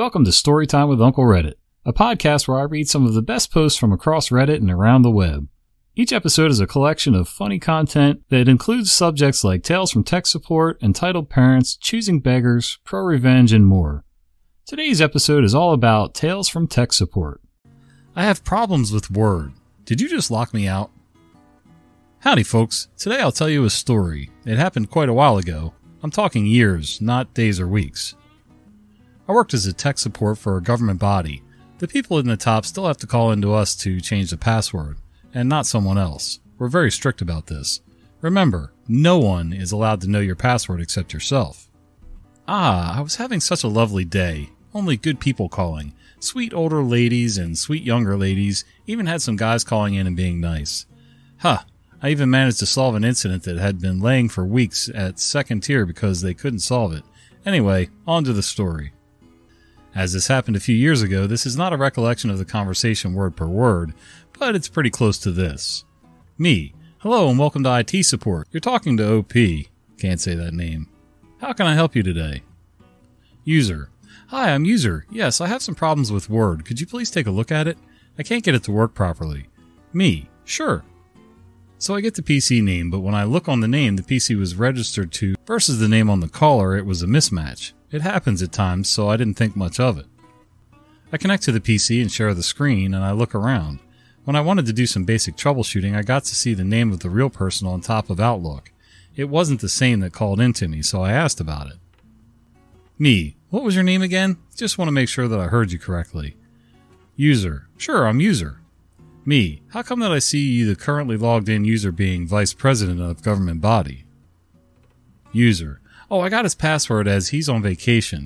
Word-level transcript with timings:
Welcome 0.00 0.24
to 0.24 0.30
Storytime 0.30 0.88
with 0.88 1.02
Uncle 1.02 1.24
Reddit, 1.24 1.56
a 1.84 1.92
podcast 1.92 2.48
where 2.48 2.58
I 2.58 2.62
read 2.62 2.88
some 2.88 3.04
of 3.04 3.12
the 3.12 3.20
best 3.20 3.52
posts 3.52 3.78
from 3.78 3.92
across 3.92 4.30
Reddit 4.30 4.56
and 4.56 4.70
around 4.70 5.02
the 5.02 5.10
web. 5.10 5.46
Each 5.94 6.10
episode 6.10 6.50
is 6.50 6.58
a 6.58 6.66
collection 6.66 7.14
of 7.14 7.28
funny 7.28 7.58
content 7.58 8.22
that 8.30 8.48
includes 8.48 8.90
subjects 8.90 9.44
like 9.44 9.62
tales 9.62 9.92
from 9.92 10.02
tech 10.02 10.26
support, 10.26 10.82
entitled 10.82 11.28
parents, 11.28 11.76
choosing 11.76 12.18
beggars, 12.18 12.78
pro 12.82 13.02
revenge, 13.02 13.52
and 13.52 13.66
more. 13.66 14.06
Today's 14.64 15.02
episode 15.02 15.44
is 15.44 15.54
all 15.54 15.74
about 15.74 16.14
tales 16.14 16.48
from 16.48 16.66
tech 16.66 16.94
support. 16.94 17.42
I 18.16 18.24
have 18.24 18.42
problems 18.42 18.92
with 18.92 19.10
Word. 19.10 19.52
Did 19.84 20.00
you 20.00 20.08
just 20.08 20.30
lock 20.30 20.54
me 20.54 20.66
out? 20.66 20.90
Howdy, 22.20 22.44
folks. 22.44 22.88
Today 22.96 23.20
I'll 23.20 23.32
tell 23.32 23.50
you 23.50 23.66
a 23.66 23.70
story. 23.70 24.30
It 24.46 24.56
happened 24.56 24.88
quite 24.88 25.10
a 25.10 25.14
while 25.14 25.36
ago. 25.36 25.74
I'm 26.02 26.10
talking 26.10 26.46
years, 26.46 27.02
not 27.02 27.34
days 27.34 27.60
or 27.60 27.68
weeks. 27.68 28.14
I 29.30 29.32
worked 29.32 29.54
as 29.54 29.64
a 29.64 29.72
tech 29.72 29.96
support 29.96 30.38
for 30.38 30.56
a 30.56 30.60
government 30.60 30.98
body. 30.98 31.44
The 31.78 31.86
people 31.86 32.18
in 32.18 32.26
the 32.26 32.36
top 32.36 32.66
still 32.66 32.88
have 32.88 32.96
to 32.96 33.06
call 33.06 33.30
into 33.30 33.54
us 33.54 33.76
to 33.76 34.00
change 34.00 34.30
the 34.30 34.36
password, 34.36 34.96
and 35.32 35.48
not 35.48 35.66
someone 35.66 35.98
else. 35.98 36.40
We're 36.58 36.66
very 36.66 36.90
strict 36.90 37.22
about 37.22 37.46
this. 37.46 37.80
Remember, 38.22 38.72
no 38.88 39.20
one 39.20 39.52
is 39.52 39.70
allowed 39.70 40.00
to 40.00 40.10
know 40.10 40.18
your 40.18 40.34
password 40.34 40.80
except 40.80 41.12
yourself. 41.12 41.70
Ah, 42.48 42.98
I 42.98 43.02
was 43.02 43.14
having 43.14 43.38
such 43.38 43.62
a 43.62 43.68
lovely 43.68 44.04
day. 44.04 44.50
Only 44.74 44.96
good 44.96 45.20
people 45.20 45.48
calling. 45.48 45.94
Sweet 46.18 46.52
older 46.52 46.82
ladies 46.82 47.38
and 47.38 47.56
sweet 47.56 47.84
younger 47.84 48.16
ladies, 48.16 48.64
even 48.88 49.06
had 49.06 49.22
some 49.22 49.36
guys 49.36 49.62
calling 49.62 49.94
in 49.94 50.08
and 50.08 50.16
being 50.16 50.40
nice. 50.40 50.86
Huh, 51.36 51.58
I 52.02 52.08
even 52.08 52.30
managed 52.30 52.58
to 52.58 52.66
solve 52.66 52.96
an 52.96 53.04
incident 53.04 53.44
that 53.44 53.58
had 53.58 53.80
been 53.80 54.00
laying 54.00 54.28
for 54.28 54.44
weeks 54.44 54.90
at 54.92 55.20
second 55.20 55.60
tier 55.60 55.86
because 55.86 56.20
they 56.20 56.34
couldn't 56.34 56.58
solve 56.58 56.92
it. 56.92 57.04
Anyway, 57.46 57.90
on 58.08 58.24
to 58.24 58.32
the 58.32 58.42
story. 58.42 58.92
As 59.94 60.12
this 60.12 60.28
happened 60.28 60.56
a 60.56 60.60
few 60.60 60.74
years 60.76 61.02
ago, 61.02 61.26
this 61.26 61.44
is 61.44 61.56
not 61.56 61.72
a 61.72 61.76
recollection 61.76 62.30
of 62.30 62.38
the 62.38 62.44
conversation 62.44 63.12
word 63.12 63.34
per 63.34 63.46
word, 63.46 63.92
but 64.38 64.54
it's 64.54 64.68
pretty 64.68 64.90
close 64.90 65.18
to 65.18 65.32
this. 65.32 65.84
Me. 66.38 66.72
Hello 66.98 67.28
and 67.28 67.38
welcome 67.38 67.64
to 67.64 67.78
IT 67.78 68.04
support. 68.04 68.46
You're 68.52 68.60
talking 68.60 68.96
to 68.96 69.14
OP. 69.14 69.32
Can't 69.98 70.20
say 70.20 70.36
that 70.36 70.54
name. 70.54 70.88
How 71.40 71.52
can 71.52 71.66
I 71.66 71.74
help 71.74 71.96
you 71.96 72.04
today? 72.04 72.42
User. 73.42 73.90
Hi, 74.28 74.52
I'm 74.52 74.64
User. 74.64 75.06
Yes, 75.10 75.40
I 75.40 75.48
have 75.48 75.62
some 75.62 75.74
problems 75.74 76.12
with 76.12 76.30
Word. 76.30 76.64
Could 76.64 76.80
you 76.80 76.86
please 76.86 77.10
take 77.10 77.26
a 77.26 77.32
look 77.32 77.50
at 77.50 77.66
it? 77.66 77.76
I 78.16 78.22
can't 78.22 78.44
get 78.44 78.54
it 78.54 78.62
to 78.64 78.72
work 78.72 78.94
properly. 78.94 79.48
Me. 79.92 80.28
Sure. 80.44 80.84
So 81.78 81.96
I 81.96 82.00
get 82.00 82.14
the 82.14 82.22
PC 82.22 82.62
name, 82.62 82.90
but 82.90 83.00
when 83.00 83.14
I 83.16 83.24
look 83.24 83.48
on 83.48 83.58
the 83.58 83.66
name 83.66 83.96
the 83.96 84.02
PC 84.02 84.38
was 84.38 84.54
registered 84.54 85.10
to 85.12 85.34
versus 85.46 85.80
the 85.80 85.88
name 85.88 86.08
on 86.08 86.20
the 86.20 86.28
caller, 86.28 86.76
it 86.76 86.86
was 86.86 87.02
a 87.02 87.06
mismatch. 87.06 87.72
It 87.90 88.02
happens 88.02 88.42
at 88.42 88.52
times, 88.52 88.88
so 88.88 89.08
I 89.08 89.16
didn't 89.16 89.36
think 89.36 89.56
much 89.56 89.80
of 89.80 89.98
it. 89.98 90.06
I 91.12 91.16
connect 91.16 91.42
to 91.44 91.52
the 91.52 91.60
PC 91.60 92.00
and 92.00 92.10
share 92.10 92.34
the 92.34 92.42
screen, 92.42 92.94
and 92.94 93.04
I 93.04 93.10
look 93.12 93.34
around. 93.34 93.80
When 94.24 94.36
I 94.36 94.40
wanted 94.42 94.66
to 94.66 94.72
do 94.72 94.86
some 94.86 95.04
basic 95.04 95.36
troubleshooting, 95.36 95.96
I 95.96 96.02
got 96.02 96.24
to 96.24 96.36
see 96.36 96.54
the 96.54 96.62
name 96.62 96.92
of 96.92 97.00
the 97.00 97.10
real 97.10 97.30
person 97.30 97.66
on 97.66 97.80
top 97.80 98.10
of 98.10 98.20
Outlook. 98.20 98.70
It 99.16 99.24
wasn't 99.24 99.60
the 99.60 99.68
same 99.68 100.00
that 100.00 100.12
called 100.12 100.40
into 100.40 100.68
me, 100.68 100.82
so 100.82 101.02
I 101.02 101.12
asked 101.12 101.40
about 101.40 101.66
it. 101.66 101.78
Me. 102.98 103.36
What 103.48 103.64
was 103.64 103.74
your 103.74 103.82
name 103.82 104.02
again? 104.02 104.36
Just 104.54 104.78
want 104.78 104.86
to 104.86 104.92
make 104.92 105.08
sure 105.08 105.26
that 105.26 105.40
I 105.40 105.46
heard 105.46 105.72
you 105.72 105.78
correctly. 105.78 106.36
User. 107.16 107.66
Sure, 107.76 108.06
I'm 108.06 108.20
user. 108.20 108.60
Me. 109.24 109.62
How 109.70 109.82
come 109.82 110.00
that 110.00 110.12
I 110.12 110.20
see 110.20 110.38
you 110.38 110.66
the 110.66 110.76
currently 110.76 111.16
logged 111.16 111.48
in 111.48 111.64
user 111.64 111.90
being 111.90 112.28
vice 112.28 112.54
president 112.54 113.00
of 113.00 113.22
government 113.22 113.60
body? 113.60 114.04
User. 115.32 115.80
Oh, 116.10 116.20
I 116.20 116.28
got 116.28 116.44
his 116.44 116.56
password 116.56 117.06
as 117.06 117.28
he's 117.28 117.48
on 117.48 117.62
vacation. 117.62 118.24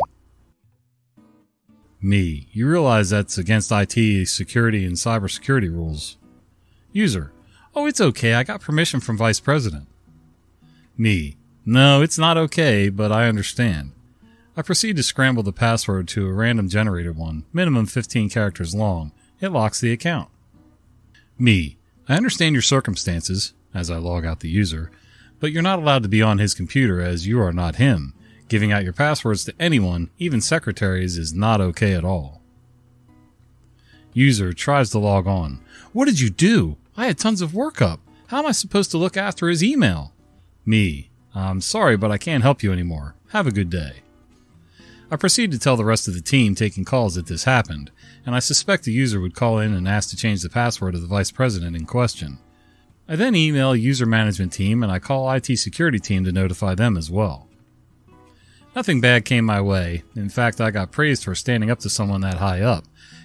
Me. 2.00 2.48
You 2.52 2.68
realize 2.68 3.10
that's 3.10 3.36
against 3.36 3.72
IT 3.72 4.26
security 4.28 4.86
and 4.86 4.96
cybersecurity 4.96 5.70
rules. 5.70 6.16
User. 6.92 7.32
Oh, 7.74 7.86
it's 7.86 8.00
okay. 8.00 8.34
I 8.34 8.42
got 8.42 8.60
permission 8.60 9.00
from 9.00 9.18
vice 9.18 9.40
president. 9.40 9.86
Me. 10.96 11.36
No, 11.66 12.02
it's 12.02 12.18
not 12.18 12.36
okay, 12.36 12.88
but 12.88 13.10
I 13.12 13.26
understand. 13.26 13.92
I 14.56 14.62
proceed 14.62 14.96
to 14.96 15.02
scramble 15.02 15.42
the 15.42 15.52
password 15.52 16.06
to 16.08 16.28
a 16.28 16.32
random 16.32 16.68
generated 16.68 17.16
one, 17.16 17.44
minimum 17.52 17.86
15 17.86 18.30
characters 18.30 18.74
long. 18.74 19.12
It 19.40 19.48
locks 19.48 19.80
the 19.80 19.92
account. 19.92 20.30
Me. 21.38 21.76
I 22.08 22.16
understand 22.16 22.54
your 22.54 22.62
circumstances, 22.62 23.54
as 23.74 23.90
I 23.90 23.96
log 23.96 24.24
out 24.24 24.40
the 24.40 24.48
user, 24.48 24.90
but 25.40 25.52
you're 25.52 25.62
not 25.62 25.78
allowed 25.78 26.02
to 26.02 26.08
be 26.08 26.22
on 26.22 26.38
his 26.38 26.54
computer 26.54 27.00
as 27.00 27.26
you 27.26 27.40
are 27.40 27.52
not 27.52 27.76
him. 27.76 28.14
Giving 28.48 28.72
out 28.72 28.84
your 28.84 28.92
passwords 28.92 29.44
to 29.44 29.54
anyone, 29.58 30.10
even 30.18 30.40
secretaries, 30.40 31.18
is 31.18 31.32
not 31.32 31.60
okay 31.60 31.94
at 31.94 32.04
all. 32.04 32.42
User 34.12 34.52
tries 34.52 34.90
to 34.90 34.98
log 34.98 35.26
on. 35.26 35.60
What 35.92 36.04
did 36.04 36.20
you 36.20 36.30
do? 36.30 36.76
I 36.96 37.06
had 37.06 37.18
tons 37.18 37.40
of 37.40 37.54
work 37.54 37.82
up. 37.82 38.00
How 38.28 38.38
am 38.38 38.46
I 38.46 38.52
supposed 38.52 38.90
to 38.92 38.98
look 38.98 39.16
after 39.16 39.48
his 39.48 39.62
email? 39.62 40.12
Me. 40.64 41.10
I'm 41.34 41.60
sorry, 41.60 41.96
but 41.96 42.12
I 42.12 42.18
can't 42.18 42.44
help 42.44 42.62
you 42.62 42.72
anymore. 42.72 43.16
Have 43.30 43.46
a 43.46 43.52
good 43.52 43.70
day. 43.70 44.02
I 45.10 45.16
proceed 45.16 45.50
to 45.52 45.58
tell 45.58 45.76
the 45.76 45.84
rest 45.84 46.08
of 46.08 46.14
the 46.14 46.20
team 46.20 46.54
taking 46.54 46.84
calls 46.84 47.16
that 47.16 47.26
this 47.26 47.44
happened, 47.44 47.90
and 48.24 48.34
I 48.34 48.38
suspect 48.38 48.84
the 48.84 48.92
user 48.92 49.20
would 49.20 49.34
call 49.34 49.58
in 49.58 49.74
and 49.74 49.86
ask 49.88 50.10
to 50.10 50.16
change 50.16 50.42
the 50.42 50.48
password 50.48 50.94
of 50.94 51.02
the 51.02 51.06
vice 51.06 51.30
president 51.30 51.76
in 51.76 51.84
question. 51.86 52.38
I 53.06 53.16
then 53.16 53.34
email 53.34 53.76
user 53.76 54.06
management 54.06 54.52
team 54.52 54.82
and 54.82 54.90
I 54.90 54.98
call 54.98 55.30
IT 55.30 55.46
security 55.58 55.98
team 55.98 56.24
to 56.24 56.32
notify 56.32 56.74
them 56.74 56.96
as 56.96 57.10
well. 57.10 57.48
Nothing 58.74 59.00
bad 59.00 59.24
came 59.24 59.44
my 59.44 59.60
way. 59.60 60.02
In 60.16 60.28
fact, 60.28 60.60
I 60.60 60.70
got 60.70 60.90
praised 60.90 61.24
for 61.24 61.34
standing 61.34 61.70
up 61.70 61.80
to 61.80 61.90
someone 61.90 62.22
that 62.22 62.38
high 62.38 62.62
up. 62.62 62.84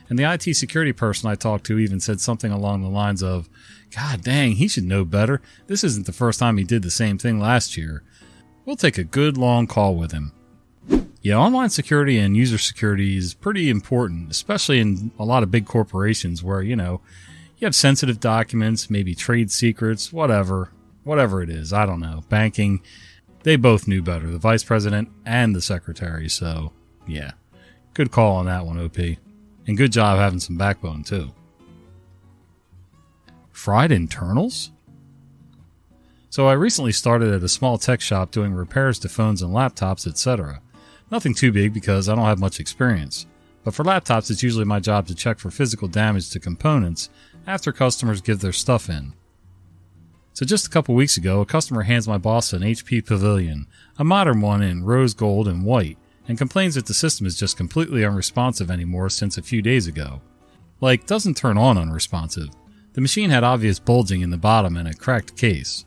And 0.10 0.20
the 0.20 0.32
IT 0.32 0.56
security 0.56 0.92
person 0.92 1.30
I 1.30 1.36
talked 1.36 1.66
to 1.68 1.80
even 1.80 2.00
said 2.00 2.20
something 2.20 2.52
along 2.52 2.82
the 2.82 2.90
lines 2.90 3.24
of, 3.24 3.50
God 3.96 4.24
dang, 4.24 4.54
he 4.54 4.68
should 4.68 4.84
know 4.84 5.06
better. 5.06 5.42
This 5.68 5.84
isn't 5.84 6.06
the 6.06 6.12
first 6.12 6.40
time 6.40 6.58
he 6.58 6.64
did 6.64 6.82
the 6.84 6.92
same 6.92 7.18
thing 7.18 7.40
last 7.40 7.78
year. 7.78 8.04
We'll 8.66 8.76
take 8.76 8.98
a 8.98 9.04
good 9.04 9.38
long 9.38 9.66
call 9.66 9.96
with 9.96 10.12
him. 10.12 10.34
Yeah, 11.22 11.38
online 11.38 11.70
security 11.70 12.18
and 12.18 12.36
user 12.36 12.58
security 12.58 13.18
is 13.18 13.34
pretty 13.34 13.70
important, 13.70 14.32
especially 14.32 14.80
in 14.80 15.12
a 15.20 15.26
lot 15.26 15.44
of 15.44 15.52
big 15.52 15.66
corporations 15.66 16.44
where, 16.44 16.62
you 16.62 16.76
know, 16.76 17.02
you 17.60 17.66
have 17.66 17.76
sensitive 17.76 18.20
documents, 18.20 18.90
maybe 18.90 19.14
trade 19.14 19.52
secrets, 19.52 20.14
whatever, 20.14 20.72
whatever 21.04 21.42
it 21.42 21.50
is. 21.50 21.74
I 21.74 21.86
don't 21.86 22.00
know. 22.00 22.24
Banking, 22.30 22.82
they 23.44 23.58
both 23.58 23.88
knew 23.88 24.02
better, 24.02 24.28
the 24.28 24.38
vice 24.38 24.64
president 24.64 25.10
and 25.26 25.54
the 25.54 25.62
secretary. 25.62 26.30
So, 26.30 26.72
yeah, 27.06 27.32
good 27.94 28.12
call 28.12 28.38
on 28.38 28.46
that 28.46 28.66
one, 28.66 28.80
OP. 28.80 28.98
And 28.98 29.78
good 29.78 29.92
job 29.92 30.18
having 30.18 30.40
some 30.40 30.58
backbone, 30.58 31.04
too. 31.04 31.32
Fried 33.52 33.92
internals? 33.92 34.72
So, 36.30 36.48
I 36.48 36.54
recently 36.54 36.94
started 36.94 37.34
at 37.34 37.44
a 37.44 37.50
small 37.50 37.78
tech 37.78 38.00
shop 38.00 38.32
doing 38.32 38.54
repairs 38.54 39.00
to 39.00 39.10
phones 39.10 39.42
and 39.42 39.54
laptops, 39.54 40.08
etc. 40.08 40.62
Nothing 41.12 41.34
too 41.34 41.52
big 41.52 41.74
because 41.74 42.08
I 42.08 42.16
don't 42.16 42.26
have 42.26 42.40
much 42.40 42.62
experience. 42.62 43.26
But 43.66 43.74
for 43.74 43.84
laptops, 43.84 44.32
it's 44.32 44.44
usually 44.44 44.64
my 44.64 44.80
job 44.80 45.08
to 45.08 45.16
check 45.16 45.40
for 45.40 45.52
physical 45.52 45.90
damage 45.90 46.30
to 46.30 46.40
components 46.40 47.10
after 47.50 47.72
customers 47.72 48.22
give 48.22 48.40
their 48.40 48.54
stuff 48.54 48.90
in. 48.90 49.14
So 50.34 50.46
just 50.46 50.68
a 50.68 50.70
couple 50.70 50.94
weeks 50.94 51.18
ago, 51.18 51.42
a 51.42 51.46
customer 51.46 51.82
hands 51.82 52.08
my 52.08 52.20
boss 52.20 52.54
an 52.54 52.62
HP 52.62 53.06
Pavilion, 53.06 53.66
a 53.98 54.04
modern 54.04 54.40
one 54.40 54.62
in 54.62 54.84
rose 54.84 55.16
gold 55.16 55.48
and 55.48 55.66
white, 55.66 55.98
and 56.28 56.38
complains 56.38 56.76
that 56.76 56.86
the 56.86 56.94
system 56.94 57.26
is 57.26 57.40
just 57.40 57.58
completely 57.58 58.06
unresponsive 58.06 58.70
anymore 58.70 59.10
since 59.10 59.36
a 59.36 59.42
few 59.42 59.64
days 59.64 59.88
ago. 59.88 60.22
Like, 60.80 61.08
doesn't 61.08 61.38
turn 61.38 61.58
on 61.58 61.78
unresponsive. 61.78 62.50
The 62.94 63.02
machine 63.02 63.32
had 63.32 63.44
obvious 63.44 63.80
bulging 63.80 64.22
in 64.22 64.30
the 64.30 64.38
bottom 64.38 64.78
and 64.78 64.88
a 64.88 64.94
cracked 64.94 65.36
case. 65.36 65.86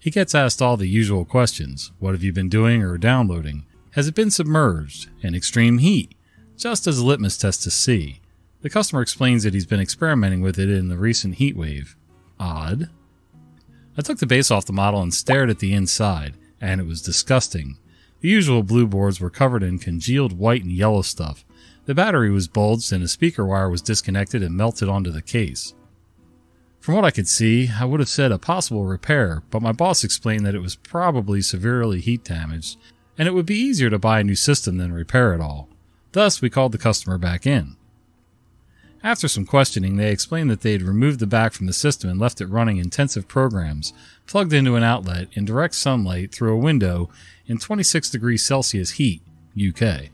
He 0.00 0.10
gets 0.10 0.34
asked 0.34 0.60
all 0.60 0.76
the 0.76 0.88
usual 0.88 1.24
questions. 1.24 1.92
What 2.00 2.14
have 2.14 2.24
you 2.24 2.32
been 2.32 2.48
doing 2.48 2.82
or 2.82 2.98
downloading? 2.98 3.64
Has 3.92 4.08
it 4.08 4.16
been 4.16 4.32
submerged? 4.32 5.08
In 5.22 5.36
extreme 5.36 5.78
heat? 5.78 6.16
Just 6.56 6.88
as 6.88 6.98
a 6.98 7.06
litmus 7.06 7.38
test 7.38 7.62
to 7.62 7.70
see. 7.70 8.21
The 8.62 8.70
customer 8.70 9.02
explains 9.02 9.42
that 9.42 9.54
he's 9.54 9.66
been 9.66 9.80
experimenting 9.80 10.40
with 10.40 10.58
it 10.58 10.70
in 10.70 10.88
the 10.88 10.96
recent 10.96 11.34
heat 11.34 11.56
wave. 11.56 11.96
Odd. 12.38 12.90
I 13.98 14.02
took 14.02 14.18
the 14.18 14.26
base 14.26 14.50
off 14.50 14.66
the 14.66 14.72
model 14.72 15.02
and 15.02 15.12
stared 15.12 15.50
at 15.50 15.58
the 15.58 15.74
inside, 15.74 16.36
and 16.60 16.80
it 16.80 16.86
was 16.86 17.02
disgusting. 17.02 17.76
The 18.20 18.28
usual 18.28 18.62
blue 18.62 18.86
boards 18.86 19.20
were 19.20 19.30
covered 19.30 19.64
in 19.64 19.80
congealed 19.80 20.38
white 20.38 20.62
and 20.62 20.70
yellow 20.70 21.02
stuff. 21.02 21.44
The 21.86 21.94
battery 21.94 22.30
was 22.30 22.46
bulged 22.46 22.92
and 22.92 23.02
a 23.02 23.08
speaker 23.08 23.44
wire 23.44 23.68
was 23.68 23.82
disconnected 23.82 24.44
and 24.44 24.56
melted 24.56 24.88
onto 24.88 25.10
the 25.10 25.22
case. 25.22 25.74
From 26.78 26.94
what 26.94 27.04
I 27.04 27.10
could 27.10 27.28
see, 27.28 27.68
I 27.68 27.84
would 27.84 28.00
have 28.00 28.08
said 28.08 28.30
a 28.30 28.38
possible 28.38 28.84
repair, 28.84 29.42
but 29.50 29.62
my 29.62 29.72
boss 29.72 30.04
explained 30.04 30.46
that 30.46 30.54
it 30.54 30.62
was 30.62 30.76
probably 30.76 31.42
severely 31.42 32.00
heat 32.00 32.24
damaged, 32.24 32.78
and 33.18 33.26
it 33.26 33.34
would 33.34 33.46
be 33.46 33.56
easier 33.56 33.90
to 33.90 33.98
buy 33.98 34.20
a 34.20 34.24
new 34.24 34.36
system 34.36 34.78
than 34.78 34.92
repair 34.92 35.34
it 35.34 35.40
all. 35.40 35.68
Thus, 36.12 36.40
we 36.40 36.50
called 36.50 36.72
the 36.72 36.78
customer 36.78 37.18
back 37.18 37.46
in. 37.46 37.76
After 39.04 39.26
some 39.26 39.44
questioning, 39.44 39.96
they 39.96 40.12
explained 40.12 40.48
that 40.50 40.60
they 40.60 40.72
had 40.72 40.82
removed 40.82 41.18
the 41.18 41.26
back 41.26 41.52
from 41.52 41.66
the 41.66 41.72
system 41.72 42.08
and 42.08 42.20
left 42.20 42.40
it 42.40 42.46
running 42.46 42.76
intensive 42.76 43.26
programs, 43.26 43.92
plugged 44.26 44.52
into 44.52 44.76
an 44.76 44.84
outlet 44.84 45.28
in 45.32 45.44
direct 45.44 45.74
sunlight 45.74 46.32
through 46.32 46.54
a 46.54 46.58
window 46.58 47.10
in 47.46 47.58
26 47.58 48.10
degrees 48.10 48.44
Celsius 48.44 48.92
heat, 48.92 49.22
UK. 49.56 50.10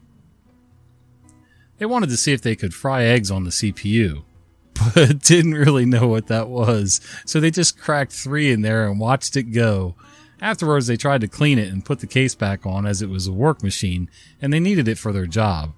They 1.76 1.86
wanted 1.86 2.08
to 2.08 2.16
see 2.16 2.32
if 2.32 2.40
they 2.40 2.56
could 2.56 2.74
fry 2.74 3.04
eggs 3.04 3.30
on 3.30 3.44
the 3.44 3.50
CPU, 3.50 4.24
but 4.94 5.22
didn't 5.22 5.54
really 5.54 5.84
know 5.84 6.08
what 6.08 6.28
that 6.28 6.48
was, 6.48 7.02
so 7.26 7.40
they 7.40 7.50
just 7.50 7.78
cracked 7.78 8.12
three 8.12 8.50
in 8.50 8.62
there 8.62 8.88
and 8.88 8.98
watched 8.98 9.36
it 9.36 9.52
go. 9.52 9.96
Afterwards, 10.40 10.86
they 10.86 10.96
tried 10.96 11.20
to 11.20 11.28
clean 11.28 11.58
it 11.58 11.70
and 11.70 11.84
put 11.84 12.00
the 12.00 12.06
case 12.06 12.34
back 12.34 12.64
on 12.64 12.86
as 12.86 13.02
it 13.02 13.10
was 13.10 13.26
a 13.26 13.32
work 13.32 13.62
machine, 13.62 14.08
and 14.40 14.50
they 14.50 14.60
needed 14.60 14.88
it 14.88 14.96
for 14.96 15.12
their 15.12 15.26
job, 15.26 15.74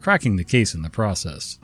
cracking 0.00 0.36
the 0.36 0.44
case 0.44 0.74
in 0.74 0.82
the 0.82 0.90
process. 0.90 1.58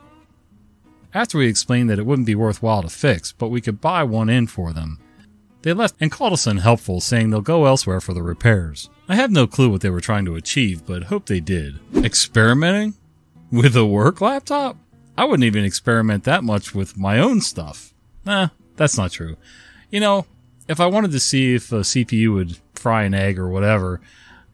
After 1.16 1.38
we 1.38 1.46
explained 1.46 1.88
that 1.88 1.98
it 1.98 2.04
wouldn't 2.04 2.26
be 2.26 2.34
worthwhile 2.34 2.82
to 2.82 2.90
fix, 2.90 3.32
but 3.32 3.48
we 3.48 3.62
could 3.62 3.80
buy 3.80 4.04
one 4.04 4.28
in 4.28 4.46
for 4.48 4.74
them, 4.74 4.98
they 5.62 5.72
left 5.72 5.94
and 5.98 6.12
called 6.12 6.34
us 6.34 6.46
unhelpful, 6.46 7.00
saying 7.00 7.30
they'll 7.30 7.40
go 7.40 7.64
elsewhere 7.64 8.02
for 8.02 8.12
the 8.12 8.22
repairs. 8.22 8.90
I 9.08 9.14
have 9.14 9.30
no 9.30 9.46
clue 9.46 9.70
what 9.70 9.80
they 9.80 9.88
were 9.88 10.02
trying 10.02 10.26
to 10.26 10.34
achieve, 10.34 10.84
but 10.84 11.04
hope 11.04 11.24
they 11.24 11.40
did. 11.40 11.80
Experimenting? 12.04 12.96
With 13.50 13.74
a 13.76 13.86
work 13.86 14.20
laptop? 14.20 14.76
I 15.16 15.24
wouldn't 15.24 15.46
even 15.46 15.64
experiment 15.64 16.24
that 16.24 16.44
much 16.44 16.74
with 16.74 16.98
my 16.98 17.18
own 17.18 17.40
stuff. 17.40 17.94
Nah, 18.26 18.48
that's 18.76 18.98
not 18.98 19.12
true. 19.12 19.38
You 19.90 20.00
know, 20.00 20.26
if 20.68 20.80
I 20.80 20.86
wanted 20.86 21.12
to 21.12 21.20
see 21.20 21.54
if 21.54 21.72
a 21.72 21.76
CPU 21.76 22.34
would 22.34 22.58
fry 22.74 23.04
an 23.04 23.14
egg 23.14 23.38
or 23.38 23.48
whatever, 23.48 24.02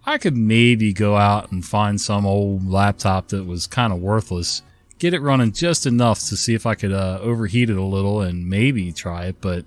I 0.07 0.17
could 0.17 0.37
maybe 0.37 0.93
go 0.93 1.17
out 1.17 1.51
and 1.51 1.67
find 1.67 2.01
some 2.01 2.25
old 2.25 2.71
laptop 2.71 3.29
that 3.31 3.47
was 3.47 3.67
kind 3.67 3.93
of 3.93 3.99
worthless, 3.99 4.63
get 5.03 5.15
it 5.15 5.21
running 5.21 5.51
just 5.51 5.85
enough 5.85 6.21
to 6.21 6.37
see 6.37 6.55
if 6.55 6.65
I 6.65 6.77
could 6.77 6.93
uh, 6.93 7.19
overheat 7.21 7.71
it 7.71 7.77
a 7.77 7.83
little 7.83 8.21
and 8.21 8.49
maybe 8.49 8.93
try 8.93 9.27
it. 9.27 9.41
But 9.41 9.65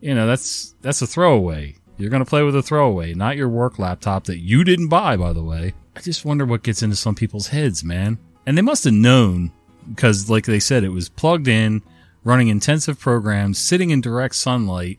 you 0.00 0.12
know, 0.12 0.26
that's 0.26 0.74
that's 0.82 1.00
a 1.02 1.06
throwaway. 1.06 1.76
You're 1.98 2.10
to 2.10 2.24
play 2.24 2.42
with 2.42 2.56
a 2.56 2.62
throwaway, 2.62 3.14
not 3.14 3.36
your 3.36 3.48
work 3.48 3.78
laptop 3.78 4.24
that 4.24 4.38
you 4.38 4.64
didn't 4.64 4.88
buy, 4.88 5.16
by 5.16 5.32
the 5.32 5.42
way. 5.42 5.72
I 5.94 6.00
just 6.00 6.24
wonder 6.24 6.44
what 6.44 6.64
gets 6.64 6.82
into 6.82 6.96
some 6.96 7.14
people's 7.14 7.46
heads, 7.46 7.82
man. 7.84 8.18
And 8.44 8.58
they 8.58 8.62
must 8.62 8.84
have 8.84 8.92
known 8.92 9.52
because, 9.88 10.28
like 10.28 10.44
they 10.44 10.60
said, 10.60 10.84
it 10.84 10.90
was 10.90 11.08
plugged 11.08 11.48
in, 11.48 11.82
running 12.24 12.48
intensive 12.48 12.98
programs, 12.98 13.58
sitting 13.58 13.90
in 13.90 14.02
direct 14.02 14.34
sunlight 14.34 14.98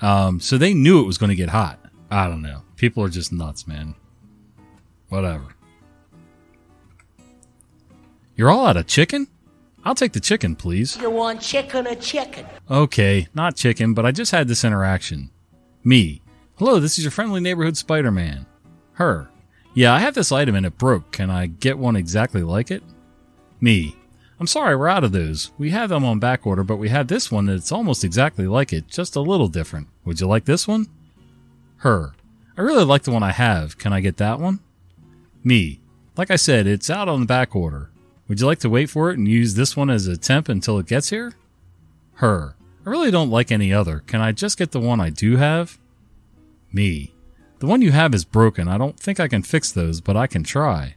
um, 0.00 0.40
so 0.40 0.58
they 0.58 0.74
knew 0.74 1.00
it 1.00 1.06
was 1.06 1.18
going 1.18 1.30
to 1.30 1.36
get 1.36 1.48
hot. 1.48 1.78
I 2.10 2.28
don't 2.28 2.42
know. 2.42 2.62
People 2.76 3.02
are 3.04 3.08
just 3.08 3.32
nuts, 3.32 3.66
man. 3.66 3.94
Whatever. 5.08 5.53
You're 8.36 8.50
all 8.50 8.66
out 8.66 8.76
of 8.76 8.86
chicken? 8.86 9.28
I'll 9.84 9.94
take 9.94 10.12
the 10.12 10.20
chicken, 10.20 10.56
please. 10.56 10.96
You 10.96 11.10
want 11.10 11.40
chicken 11.40 11.86
or 11.86 11.94
chicken? 11.94 12.46
Okay, 12.70 13.28
not 13.34 13.54
chicken, 13.54 13.94
but 13.94 14.06
I 14.06 14.12
just 14.12 14.32
had 14.32 14.48
this 14.48 14.64
interaction. 14.64 15.30
Me. 15.84 16.22
Hello, 16.56 16.80
this 16.80 16.98
is 16.98 17.04
your 17.04 17.10
friendly 17.10 17.40
neighborhood 17.40 17.76
Spider 17.76 18.10
Man. 18.10 18.46
Her. 18.92 19.28
Yeah, 19.74 19.92
I 19.92 19.98
have 19.98 20.14
this 20.14 20.32
item 20.32 20.54
and 20.54 20.64
it 20.64 20.78
broke. 20.78 21.12
Can 21.12 21.30
I 21.30 21.46
get 21.46 21.78
one 21.78 21.96
exactly 21.96 22.42
like 22.42 22.70
it? 22.70 22.82
Me. 23.60 23.96
I'm 24.40 24.46
sorry, 24.46 24.74
we're 24.74 24.88
out 24.88 25.04
of 25.04 25.12
those. 25.12 25.52
We 25.58 25.70
have 25.70 25.90
them 25.90 26.04
on 26.04 26.18
back 26.18 26.46
order, 26.46 26.64
but 26.64 26.76
we 26.76 26.88
have 26.88 27.06
this 27.06 27.30
one 27.30 27.46
that's 27.46 27.72
almost 27.72 28.04
exactly 28.04 28.46
like 28.46 28.72
it, 28.72 28.88
just 28.88 29.16
a 29.16 29.20
little 29.20 29.48
different. 29.48 29.88
Would 30.04 30.20
you 30.20 30.26
like 30.26 30.44
this 30.44 30.66
one? 30.66 30.86
Her. 31.78 32.14
I 32.56 32.62
really 32.62 32.84
like 32.84 33.02
the 33.02 33.10
one 33.10 33.22
I 33.22 33.32
have. 33.32 33.78
Can 33.78 33.92
I 33.92 34.00
get 34.00 34.16
that 34.16 34.40
one? 34.40 34.60
Me. 35.42 35.80
Like 36.16 36.30
I 36.30 36.36
said, 36.36 36.66
it's 36.66 36.90
out 36.90 37.08
on 37.08 37.20
the 37.20 37.26
back 37.26 37.54
order. 37.54 37.90
Would 38.28 38.40
you 38.40 38.46
like 38.46 38.60
to 38.60 38.70
wait 38.70 38.88
for 38.88 39.10
it 39.10 39.18
and 39.18 39.28
use 39.28 39.54
this 39.54 39.76
one 39.76 39.90
as 39.90 40.06
a 40.06 40.16
temp 40.16 40.48
until 40.48 40.78
it 40.78 40.86
gets 40.86 41.10
here? 41.10 41.34
Her. 42.14 42.56
I 42.86 42.90
really 42.90 43.10
don't 43.10 43.30
like 43.30 43.52
any 43.52 43.72
other. 43.72 44.00
Can 44.06 44.20
I 44.20 44.32
just 44.32 44.58
get 44.58 44.72
the 44.72 44.80
one 44.80 45.00
I 45.00 45.10
do 45.10 45.36
have? 45.36 45.78
Me. 46.72 47.12
The 47.58 47.66
one 47.66 47.82
you 47.82 47.92
have 47.92 48.14
is 48.14 48.24
broken. 48.24 48.68
I 48.68 48.78
don't 48.78 48.98
think 48.98 49.20
I 49.20 49.28
can 49.28 49.42
fix 49.42 49.70
those, 49.70 50.00
but 50.00 50.16
I 50.16 50.26
can 50.26 50.42
try. 50.42 50.96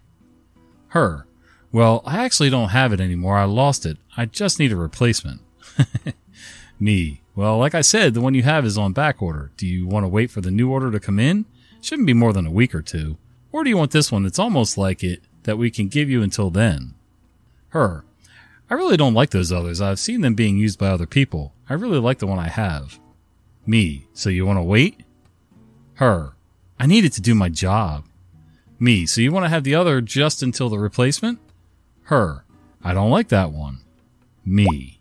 Her. 0.89 1.27
Well, 1.71 2.01
I 2.05 2.23
actually 2.23 2.49
don't 2.49 2.69
have 2.69 2.93
it 2.93 3.01
anymore. 3.01 3.37
I 3.37 3.43
lost 3.43 3.85
it. 3.85 3.97
I 4.15 4.25
just 4.25 4.59
need 4.59 4.71
a 4.71 4.77
replacement. 4.77 5.41
Me. 6.79 7.21
Well, 7.35 7.57
like 7.57 7.75
I 7.75 7.81
said, 7.81 8.13
the 8.13 8.21
one 8.21 8.33
you 8.33 8.43
have 8.43 8.65
is 8.65 8.77
on 8.77 8.93
back 8.93 9.21
order. 9.21 9.51
Do 9.57 9.67
you 9.67 9.85
want 9.85 10.03
to 10.03 10.09
wait 10.09 10.31
for 10.31 10.41
the 10.41 10.51
new 10.51 10.71
order 10.71 10.91
to 10.91 10.99
come 10.99 11.19
in? 11.19 11.45
Shouldn't 11.81 12.07
be 12.07 12.13
more 12.13 12.33
than 12.33 12.47
a 12.47 12.51
week 12.51 12.73
or 12.73 12.81
two. 12.81 13.17
Or 13.51 13.63
do 13.63 13.69
you 13.69 13.77
want 13.77 13.91
this 13.91 14.11
one 14.11 14.23
that's 14.23 14.39
almost 14.39 14.77
like 14.77 15.03
it 15.03 15.21
that 15.43 15.57
we 15.57 15.69
can 15.69 15.87
give 15.87 16.09
you 16.09 16.21
until 16.21 16.49
then? 16.49 16.95
Her. 17.69 18.03
I 18.69 18.73
really 18.73 18.97
don't 18.97 19.13
like 19.13 19.29
those 19.29 19.51
others. 19.51 19.79
I've 19.79 19.99
seen 19.99 20.21
them 20.21 20.35
being 20.35 20.57
used 20.57 20.77
by 20.77 20.87
other 20.87 21.05
people. 21.05 21.53
I 21.69 21.73
really 21.73 21.99
like 21.99 22.19
the 22.19 22.27
one 22.27 22.39
I 22.39 22.49
have. 22.49 22.99
Me. 23.65 24.07
So 24.13 24.29
you 24.29 24.45
want 24.45 24.57
to 24.57 24.63
wait? 24.63 25.03
Her. 25.95 26.33
I 26.79 26.85
need 26.85 27.05
it 27.05 27.13
to 27.13 27.21
do 27.21 27.33
my 27.33 27.49
job. 27.49 28.05
Me. 28.79 29.05
So 29.05 29.21
you 29.21 29.31
want 29.31 29.45
to 29.45 29.49
have 29.49 29.63
the 29.63 29.75
other 29.75 30.01
just 30.01 30.43
until 30.43 30.69
the 30.69 30.79
replacement? 30.79 31.39
Her. 32.03 32.43
I 32.83 32.93
don't 32.93 33.09
like 33.09 33.29
that 33.29 33.51
one. 33.51 33.79
Me. 34.45 34.99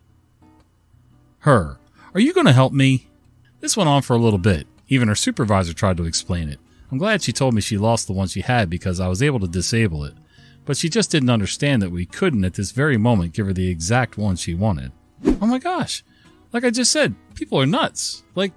Her. 1.41 1.79
Are 2.15 2.21
you 2.21 2.33
going 2.33 2.47
to 2.47 2.53
help 2.53 2.73
me? 2.73 3.09
This 3.61 3.77
went 3.77 3.89
on 3.89 4.03
for 4.03 4.15
a 4.15 4.19
little 4.19 4.39
bit. 4.39 4.67
Even 4.89 5.09
her 5.09 5.15
supervisor 5.15 5.73
tried 5.73 5.97
to 5.97 6.05
explain 6.05 6.49
it. 6.49 6.61
I'm 6.91 6.99
glad 6.99 7.23
she 7.23 7.33
told 7.33 7.55
me 7.55 7.61
she 7.61 7.79
lost 7.79 8.07
the 8.07 8.13
one 8.13 8.29
she 8.29 8.41
had 8.41 8.71
because 8.71 9.01
I 9.01 9.09
was 9.09 9.23
able 9.23 9.41
to 9.41 9.49
disable 9.49 10.05
it. 10.05 10.15
But 10.67 10.77
she 10.77 10.91
just 10.91 11.11
didn't 11.11 11.31
understand 11.31 11.81
that 11.81 11.91
we 11.91 12.05
couldn't 12.05 12.45
at 12.45 12.55
this 12.55 12.73
very 12.73 12.99
moment 12.99 13.33
give 13.33 13.47
her 13.47 13.53
the 13.53 13.71
exact 13.71 14.19
one 14.19 14.37
she 14.37 14.53
wanted. 14.53 14.93
Oh 15.41 15.47
my 15.47 15.59
gosh. 15.59 16.05
Like 16.53 16.65
I 16.65 16.71
just 16.71 16.93
said, 16.93 17.15
people 17.35 17.59
are 17.59 17.67
nuts. 17.67 18.23
Like, 18.35 18.53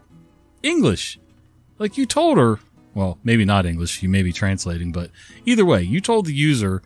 English. 0.63 1.19
Like 1.77 1.97
you 1.97 2.05
told 2.05 2.37
her, 2.37 2.59
well, 2.93 3.17
maybe 3.23 3.45
not 3.45 3.65
English, 3.65 4.03
you 4.03 4.09
may 4.09 4.23
be 4.23 4.33
translating, 4.33 4.91
but 4.91 5.11
either 5.45 5.63
way, 5.63 5.81
you 5.81 6.01
told 6.01 6.25
the 6.25 6.33
user 6.33 6.81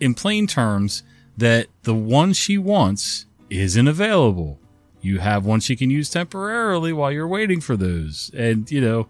in 0.00 0.14
plain 0.14 0.46
terms 0.46 1.02
that 1.36 1.68
the 1.84 1.94
one 1.94 2.32
she 2.32 2.58
wants 2.58 3.26
isn't 3.48 3.88
available. 3.88 4.58
You 5.00 5.20
have 5.20 5.46
one 5.46 5.60
she 5.60 5.76
can 5.76 5.90
use 5.90 6.10
temporarily 6.10 6.92
while 6.92 7.10
you're 7.10 7.28
waiting 7.28 7.60
for 7.60 7.76
those. 7.76 8.30
And, 8.34 8.70
you 8.70 8.80
know, 8.80 9.08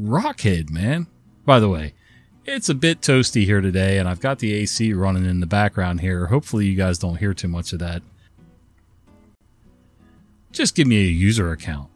Rockhead, 0.00 0.70
man. 0.70 1.06
By 1.44 1.60
the 1.60 1.68
way, 1.68 1.94
it's 2.54 2.68
a 2.68 2.74
bit 2.74 3.00
toasty 3.00 3.44
here 3.44 3.60
today, 3.60 3.98
and 3.98 4.08
I've 4.08 4.20
got 4.20 4.38
the 4.38 4.54
AC 4.54 4.92
running 4.94 5.26
in 5.26 5.40
the 5.40 5.46
background 5.46 6.00
here. 6.00 6.26
Hopefully, 6.26 6.66
you 6.66 6.74
guys 6.74 6.98
don't 6.98 7.16
hear 7.16 7.34
too 7.34 7.48
much 7.48 7.72
of 7.72 7.78
that. 7.80 8.02
Just 10.50 10.74
give 10.74 10.86
me 10.86 10.96
a 10.96 11.10
user 11.10 11.52
account. 11.52 11.90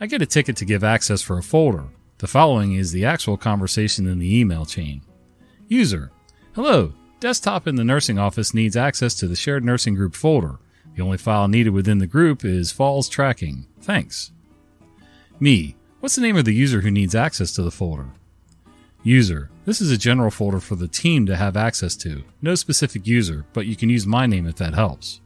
I 0.00 0.06
get 0.06 0.22
a 0.22 0.26
ticket 0.26 0.56
to 0.56 0.64
give 0.64 0.82
access 0.82 1.22
for 1.22 1.38
a 1.38 1.42
folder. 1.42 1.84
The 2.18 2.26
following 2.26 2.74
is 2.74 2.90
the 2.90 3.04
actual 3.04 3.36
conversation 3.36 4.06
in 4.08 4.18
the 4.18 4.38
email 4.38 4.66
chain. 4.66 5.02
User, 5.68 6.10
hello. 6.54 6.92
Desktop 7.20 7.66
in 7.68 7.76
the 7.76 7.84
nursing 7.84 8.18
office 8.18 8.54
needs 8.54 8.76
access 8.76 9.14
to 9.14 9.28
the 9.28 9.36
shared 9.36 9.64
nursing 9.64 9.94
group 9.94 10.14
folder. 10.14 10.58
The 10.96 11.02
only 11.02 11.16
file 11.16 11.48
needed 11.48 11.70
within 11.70 11.98
the 11.98 12.06
group 12.06 12.44
is 12.44 12.72
falls 12.72 13.08
tracking. 13.08 13.66
Thanks. 13.80 14.32
Me, 15.38 15.76
what's 16.00 16.16
the 16.16 16.22
name 16.22 16.36
of 16.36 16.44
the 16.44 16.54
user 16.54 16.80
who 16.80 16.90
needs 16.90 17.14
access 17.14 17.52
to 17.52 17.62
the 17.62 17.70
folder? 17.70 18.10
User, 19.06 19.50
this 19.66 19.82
is 19.82 19.90
a 19.90 19.98
general 19.98 20.30
folder 20.30 20.60
for 20.60 20.76
the 20.76 20.88
team 20.88 21.26
to 21.26 21.36
have 21.36 21.58
access 21.58 21.94
to. 21.96 22.24
No 22.40 22.54
specific 22.54 23.06
user, 23.06 23.44
but 23.52 23.66
you 23.66 23.76
can 23.76 23.90
use 23.90 24.06
my 24.06 24.24
name 24.24 24.46
if 24.46 24.56
that 24.56 24.72
helps. 24.72 25.20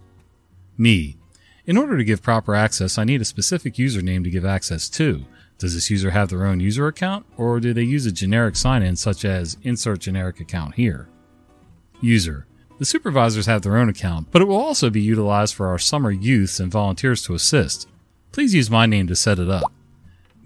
Me, 0.76 1.16
in 1.64 1.76
order 1.76 1.96
to 1.96 2.02
give 2.02 2.20
proper 2.20 2.56
access, 2.56 2.98
I 2.98 3.04
need 3.04 3.20
a 3.20 3.24
specific 3.24 3.74
username 3.74 4.24
to 4.24 4.30
give 4.30 4.44
access 4.44 4.88
to. 4.90 5.24
Does 5.58 5.74
this 5.74 5.90
user 5.90 6.10
have 6.10 6.28
their 6.28 6.44
own 6.44 6.58
user 6.58 6.88
account, 6.88 7.24
or 7.36 7.60
do 7.60 7.72
they 7.72 7.84
use 7.84 8.04
a 8.04 8.10
generic 8.10 8.56
sign 8.56 8.82
in 8.82 8.96
such 8.96 9.24
as 9.24 9.56
insert 9.62 10.00
generic 10.00 10.40
account 10.40 10.74
here? 10.74 11.08
User. 12.00 12.48
The 12.80 12.84
supervisors 12.84 13.46
have 13.46 13.62
their 13.62 13.76
own 13.76 13.88
account, 13.88 14.32
but 14.32 14.42
it 14.42 14.46
will 14.46 14.56
also 14.56 14.90
be 14.90 15.00
utilized 15.00 15.54
for 15.54 15.68
our 15.68 15.78
summer 15.78 16.10
youths 16.10 16.58
and 16.58 16.72
volunteers 16.72 17.22
to 17.24 17.34
assist. 17.34 17.86
Please 18.32 18.54
use 18.54 18.70
my 18.70 18.86
name 18.86 19.06
to 19.06 19.14
set 19.14 19.38
it 19.38 19.48
up. 19.48 19.72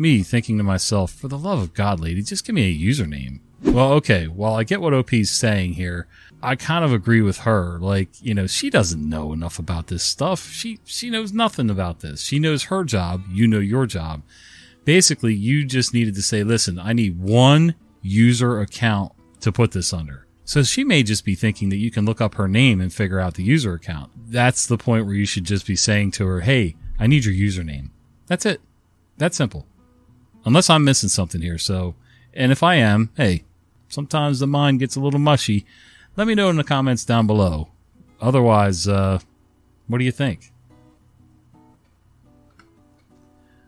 Me 0.02 0.24
thinking 0.24 0.58
to 0.58 0.64
myself, 0.64 1.12
for 1.12 1.28
the 1.28 1.38
love 1.38 1.60
of 1.60 1.74
God, 1.74 2.00
lady, 2.00 2.22
just 2.22 2.44
give 2.44 2.56
me 2.56 2.68
a 2.68 2.76
username. 2.76 3.38
Well, 3.62 3.92
okay, 3.92 4.26
while 4.26 4.54
I 4.54 4.64
get 4.64 4.80
what 4.80 4.92
OP's 4.92 5.30
saying 5.30 5.74
here, 5.74 6.08
I 6.42 6.56
kind 6.56 6.84
of 6.84 6.92
agree 6.92 7.22
with 7.22 7.38
her. 7.38 7.78
Like, 7.78 8.08
you 8.20 8.34
know, 8.34 8.48
she 8.48 8.68
doesn't 8.68 9.08
know 9.08 9.32
enough 9.32 9.60
about 9.60 9.86
this 9.86 10.02
stuff. 10.02 10.50
She 10.50 10.80
she 10.84 11.08
knows 11.08 11.32
nothing 11.32 11.70
about 11.70 12.00
this. 12.00 12.20
She 12.20 12.40
knows 12.40 12.64
her 12.64 12.82
job, 12.82 13.22
you 13.30 13.46
know 13.46 13.60
your 13.60 13.86
job. 13.86 14.22
Basically, 14.84 15.34
you 15.34 15.64
just 15.64 15.94
needed 15.94 16.16
to 16.16 16.22
say, 16.22 16.42
"Listen, 16.42 16.80
I 16.80 16.94
need 16.94 17.20
one 17.20 17.76
user 18.00 18.58
account 18.58 19.12
to 19.38 19.52
put 19.52 19.70
this 19.70 19.92
under." 19.92 20.26
So 20.44 20.64
she 20.64 20.82
may 20.82 21.04
just 21.04 21.24
be 21.24 21.36
thinking 21.36 21.68
that 21.68 21.76
you 21.76 21.92
can 21.92 22.04
look 22.04 22.20
up 22.20 22.34
her 22.34 22.48
name 22.48 22.80
and 22.80 22.92
figure 22.92 23.20
out 23.20 23.34
the 23.34 23.44
user 23.44 23.74
account. 23.74 24.10
That's 24.28 24.66
the 24.66 24.78
point 24.78 25.06
where 25.06 25.14
you 25.14 25.26
should 25.26 25.44
just 25.44 25.64
be 25.64 25.76
saying 25.76 26.10
to 26.12 26.26
her, 26.26 26.40
"Hey, 26.40 26.74
I 26.98 27.06
need 27.06 27.24
your 27.24 27.34
username." 27.34 27.90
That's 28.26 28.44
it. 28.44 28.60
That's 29.16 29.36
simple. 29.36 29.68
Unless 30.44 30.70
I'm 30.70 30.84
missing 30.84 31.08
something 31.08 31.40
here. 31.40 31.58
So, 31.58 31.94
and 32.34 32.50
if 32.52 32.62
I 32.62 32.76
am, 32.76 33.10
hey, 33.16 33.44
sometimes 33.88 34.40
the 34.40 34.46
mind 34.46 34.80
gets 34.80 34.96
a 34.96 35.00
little 35.00 35.20
mushy 35.20 35.66
let 36.16 36.26
me 36.26 36.34
know 36.34 36.50
in 36.50 36.56
the 36.56 36.64
comments 36.64 37.04
down 37.04 37.26
below. 37.26 37.68
Otherwise, 38.20 38.86
uh, 38.86 39.18
what 39.86 39.98
do 39.98 40.04
you 40.04 40.12
think? 40.12 40.52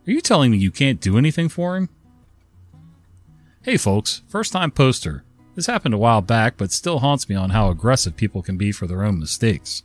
Are 0.07 0.13
you 0.13 0.21
telling 0.21 0.51
me 0.51 0.59
you 0.59 0.71
can't 0.71 1.01
do 1.01 1.17
anything 1.17 1.49
for 1.49 1.77
him? 1.77 1.89
Hey 3.63 3.79
folks, 3.79 4.21
first 4.29 4.53
time 4.53 4.71
poster. 4.71 5.25
This 5.55 5.67
happened 5.67 5.95
a 5.95 5.99
while 5.99 6.21
back, 6.21 6.59
but 6.59 6.71
still 6.71 6.99
haunts 6.99 7.29
me 7.29 7.35
on 7.35 7.51
how 7.51 7.71
aggressive 7.71 8.15
people 8.15 8.43
can 8.43 8.59
be 8.59 8.73
for 8.73 8.87
their 8.87 9.03
own 9.03 9.19
mistakes. 9.19 9.85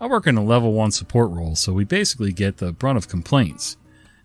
I 0.00 0.06
work 0.06 0.26
in 0.26 0.38
a 0.38 0.44
level 0.44 0.72
1 0.72 0.92
support 0.92 1.30
role, 1.30 1.56
so 1.56 1.72
we 1.72 1.84
basically 1.84 2.32
get 2.32 2.56
the 2.56 2.72
brunt 2.72 2.96
of 2.96 3.08
complaints, 3.08 3.76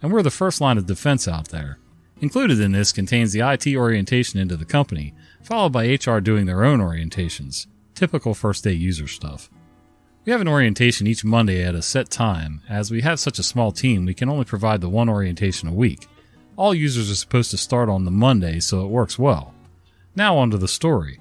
and 0.02 0.12
we're 0.12 0.24
the 0.24 0.32
first 0.32 0.62
line 0.62 0.78
of 0.78 0.86
defense 0.86 1.28
out 1.28 1.50
there. 1.50 1.78
Included 2.20 2.60
in 2.60 2.72
this 2.72 2.92
contains 2.92 3.34
the 3.34 3.42
IT 3.42 3.76
orientation 3.76 4.40
into 4.40 4.56
the 4.56 4.66
company, 4.66 5.14
followed 5.44 5.72
by 5.72 5.86
HR 5.88 6.20
doing 6.20 6.46
their 6.46 6.64
own 6.64 6.80
orientations. 6.80 7.68
Typical 7.96 8.34
first 8.34 8.64
day 8.64 8.74
user 8.74 9.08
stuff. 9.08 9.50
We 10.24 10.32
have 10.32 10.42
an 10.42 10.48
orientation 10.48 11.08
each 11.08 11.26
Monday 11.26 11.64
at 11.64 11.74
a 11.74 11.82
set 11.82 12.12
time. 12.12 12.62
As 12.70 12.92
we 12.92 13.02
have 13.02 13.20
such 13.20 13.40
a 13.40 13.44
small 13.44 13.72
team, 13.72 14.06
we 14.06 14.14
can 14.14 14.30
only 14.30 14.46
provide 14.46 14.82
the 14.82 14.90
one 14.90 15.10
orientation 15.10 15.68
a 15.68 15.74
week. 15.74 16.08
All 16.58 16.76
users 16.76 17.10
are 17.10 17.16
supposed 17.16 17.50
to 17.52 17.58
start 17.58 17.90
on 17.90 18.06
the 18.06 18.12
Monday, 18.12 18.60
so 18.60 18.86
it 18.86 18.90
works 18.90 19.18
well. 19.18 19.56
Now 20.16 20.38
on 20.38 20.52
to 20.52 20.60
the 20.60 20.68
story. 20.68 21.20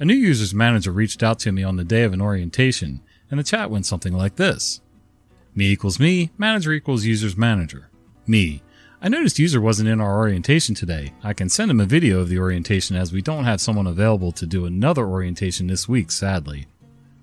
A 0.00 0.04
new 0.04 0.14
user's 0.14 0.52
manager 0.52 0.90
reached 0.90 1.22
out 1.22 1.38
to 1.40 1.52
me 1.52 1.62
on 1.62 1.76
the 1.76 1.84
day 1.84 2.02
of 2.02 2.12
an 2.12 2.20
orientation, 2.20 3.00
and 3.30 3.38
the 3.38 3.44
chat 3.44 3.70
went 3.70 3.86
something 3.86 4.12
like 4.12 4.36
this. 4.36 4.80
Me 5.54 5.70
equals 5.70 6.00
me, 6.00 6.30
manager 6.36 6.72
equals 6.72 7.04
user's 7.04 7.36
manager. 7.36 7.88
Me. 8.26 8.62
I 9.00 9.08
noticed 9.08 9.38
user 9.38 9.60
wasn't 9.60 9.88
in 9.88 10.00
our 10.00 10.16
orientation 10.16 10.74
today. 10.74 11.12
I 11.22 11.32
can 11.32 11.48
send 11.48 11.70
him 11.70 11.80
a 11.80 11.86
video 11.86 12.20
of 12.20 12.28
the 12.28 12.38
orientation 12.38 12.96
as 12.96 13.12
we 13.12 13.22
don't 13.22 13.44
have 13.44 13.60
someone 13.60 13.86
available 13.86 14.32
to 14.32 14.46
do 14.46 14.64
another 14.64 15.06
orientation 15.06 15.66
this 15.66 15.88
week, 15.88 16.10
sadly. 16.10 16.66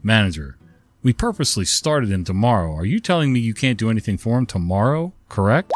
Manager. 0.02 0.58
We 1.02 1.12
purposely 1.12 1.66
started 1.66 2.10
him 2.10 2.24
tomorrow. 2.24 2.74
Are 2.74 2.86
you 2.86 3.00
telling 3.00 3.34
me 3.34 3.42
you 3.42 3.54
can't 3.54 3.78
do 3.78 3.90
anything 3.90 4.18
for 4.18 4.38
him 4.38 4.46
tomorrow? 4.46 5.12
Correct? 5.28 5.74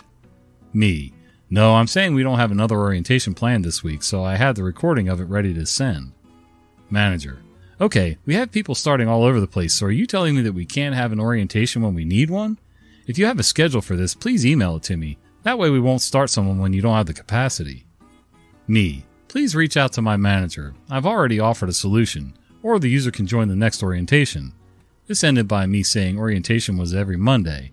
Me. 0.72 1.14
No, 1.50 1.76
I'm 1.76 1.88
saying 1.88 2.14
we 2.14 2.24
don't 2.24 2.40
have 2.40 2.52
another 2.52 2.78
orientation 2.78 3.34
planned 3.34 3.66
this 3.66 3.84
week, 3.84 4.04
so 4.04 4.24
I 4.24 4.36
had 4.36 4.56
the 4.56 4.64
recording 4.64 5.10
of 5.10 5.20
it 5.20 5.26
ready 5.26 5.54
to 5.56 5.66
send. 5.66 6.14
Manager. 6.90 7.40
Okay, 7.82 8.18
we 8.26 8.36
have 8.36 8.52
people 8.52 8.76
starting 8.76 9.08
all 9.08 9.24
over 9.24 9.40
the 9.40 9.48
place, 9.48 9.74
so 9.74 9.88
are 9.88 9.92
you 9.92 10.06
telling 10.06 10.36
me 10.36 10.42
that 10.44 10.54
we 10.54 10.66
can't 10.66 10.96
have 10.96 11.12
an 11.12 11.20
orientation 11.20 11.82
when 11.82 11.94
we 11.94 12.06
need 12.06 12.30
one? 12.30 12.58
If 13.08 13.18
you 13.18 13.26
have 13.26 13.40
a 13.40 13.44
schedule 13.44 13.82
for 13.82 13.96
this, 13.96 14.14
please 14.14 14.46
email 14.46 14.76
it 14.76 14.84
to 14.84 14.98
me. 14.98 15.18
That 15.44 15.58
way 15.58 15.70
we 15.70 15.80
won't 15.80 16.02
start 16.02 16.30
someone 16.30 16.60
when 16.60 16.74
you 16.74 16.82
don't 16.82 16.96
have 16.96 17.06
the 17.06 17.14
capacity. 17.14 17.86
Me. 18.68 19.06
Please 19.30 19.56
reach 19.56 19.78
out 19.78 19.94
to 19.94 20.02
my 20.02 20.18
manager. 20.18 20.74
I've 20.90 21.06
already 21.06 21.40
offered 21.40 21.70
a 21.70 21.74
solution, 21.74 22.38
or 22.62 22.80
the 22.80 22.90
user 22.90 23.10
can 23.10 23.26
join 23.26 23.48
the 23.48 23.56
next 23.56 23.82
orientation. 23.82 24.52
This 25.06 25.24
ended 25.24 25.48
by 25.48 25.66
me 25.66 25.84
saying 25.84 26.20
orientation 26.20 26.78
was 26.78 26.94
every 26.94 27.16
Monday, 27.16 27.72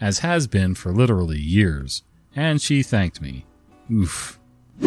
as 0.00 0.20
has 0.20 0.46
been 0.46 0.76
for 0.76 0.92
literally 0.92 1.40
years, 1.40 2.04
and 2.36 2.62
she 2.62 2.84
thanked 2.84 3.20
me. 3.20 3.44
Oof. 3.90 4.38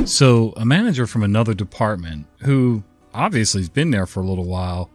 So, 0.06 0.54
a 0.56 0.66
manager 0.66 1.08
from 1.08 1.24
another 1.24 1.54
department, 1.54 2.26
who 2.44 2.84
obviously 3.14 3.60
has 3.62 3.70
been 3.70 3.92
there 3.92 4.06
for 4.06 4.22
a 4.22 4.28
little 4.28 4.46
while, 4.46 4.90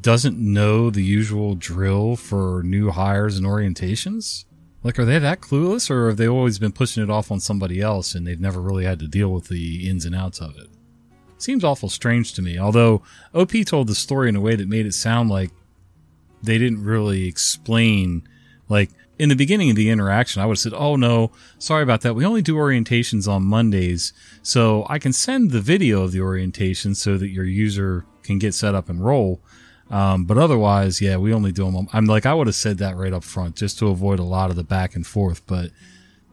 doesn't 0.00 0.38
know 0.38 0.90
the 0.90 1.02
usual 1.02 1.54
drill 1.54 2.16
for 2.16 2.62
new 2.64 2.90
hires 2.90 3.36
and 3.36 3.46
orientations? 3.46 4.44
Like, 4.82 4.98
are 4.98 5.04
they 5.04 5.18
that 5.18 5.40
clueless, 5.40 5.90
or 5.90 6.08
have 6.08 6.16
they 6.16 6.26
always 6.26 6.58
been 6.58 6.72
pushing 6.72 7.02
it 7.02 7.10
off 7.10 7.30
on 7.30 7.38
somebody 7.38 7.80
else 7.80 8.14
and 8.14 8.26
they've 8.26 8.40
never 8.40 8.60
really 8.60 8.84
had 8.84 8.98
to 9.00 9.06
deal 9.06 9.32
with 9.32 9.48
the 9.48 9.88
ins 9.88 10.04
and 10.04 10.14
outs 10.14 10.40
of 10.40 10.56
it? 10.56 10.68
Seems 11.38 11.64
awful 11.64 11.88
strange 11.88 12.32
to 12.34 12.42
me, 12.42 12.58
although 12.58 13.02
OP 13.34 13.52
told 13.66 13.88
the 13.88 13.94
story 13.94 14.28
in 14.28 14.36
a 14.36 14.40
way 14.40 14.56
that 14.56 14.68
made 14.68 14.86
it 14.86 14.94
sound 14.94 15.30
like 15.30 15.50
they 16.42 16.58
didn't 16.58 16.82
really 16.82 17.26
explain 17.26 18.26
like 18.68 18.90
in 19.18 19.28
the 19.28 19.36
beginning 19.36 19.70
of 19.70 19.76
the 19.76 19.90
interaction, 19.90 20.42
I 20.42 20.46
would 20.46 20.54
have 20.54 20.60
said, 20.60 20.74
Oh 20.74 20.96
no, 20.96 21.30
sorry 21.58 21.82
about 21.82 22.00
that. 22.00 22.14
We 22.14 22.24
only 22.24 22.42
do 22.42 22.56
orientations 22.56 23.28
on 23.28 23.44
Mondays. 23.44 24.12
So 24.42 24.86
I 24.88 24.98
can 24.98 25.12
send 25.12 25.50
the 25.50 25.60
video 25.60 26.02
of 26.02 26.12
the 26.12 26.20
orientation 26.20 26.94
so 26.94 27.18
that 27.18 27.28
your 27.28 27.44
user 27.44 28.04
can 28.22 28.38
get 28.38 28.54
set 28.54 28.74
up 28.74 28.88
and 28.88 29.04
roll. 29.04 29.40
Um, 29.92 30.24
but 30.24 30.38
otherwise, 30.38 31.02
yeah, 31.02 31.18
we 31.18 31.34
only 31.34 31.52
do 31.52 31.70
them. 31.70 31.86
I'm 31.92 32.06
like, 32.06 32.24
I 32.24 32.32
would 32.32 32.46
have 32.46 32.56
said 32.56 32.78
that 32.78 32.96
right 32.96 33.12
up 33.12 33.22
front 33.22 33.56
just 33.56 33.78
to 33.78 33.88
avoid 33.88 34.18
a 34.18 34.24
lot 34.24 34.48
of 34.48 34.56
the 34.56 34.64
back 34.64 34.96
and 34.96 35.06
forth, 35.06 35.46
but 35.46 35.70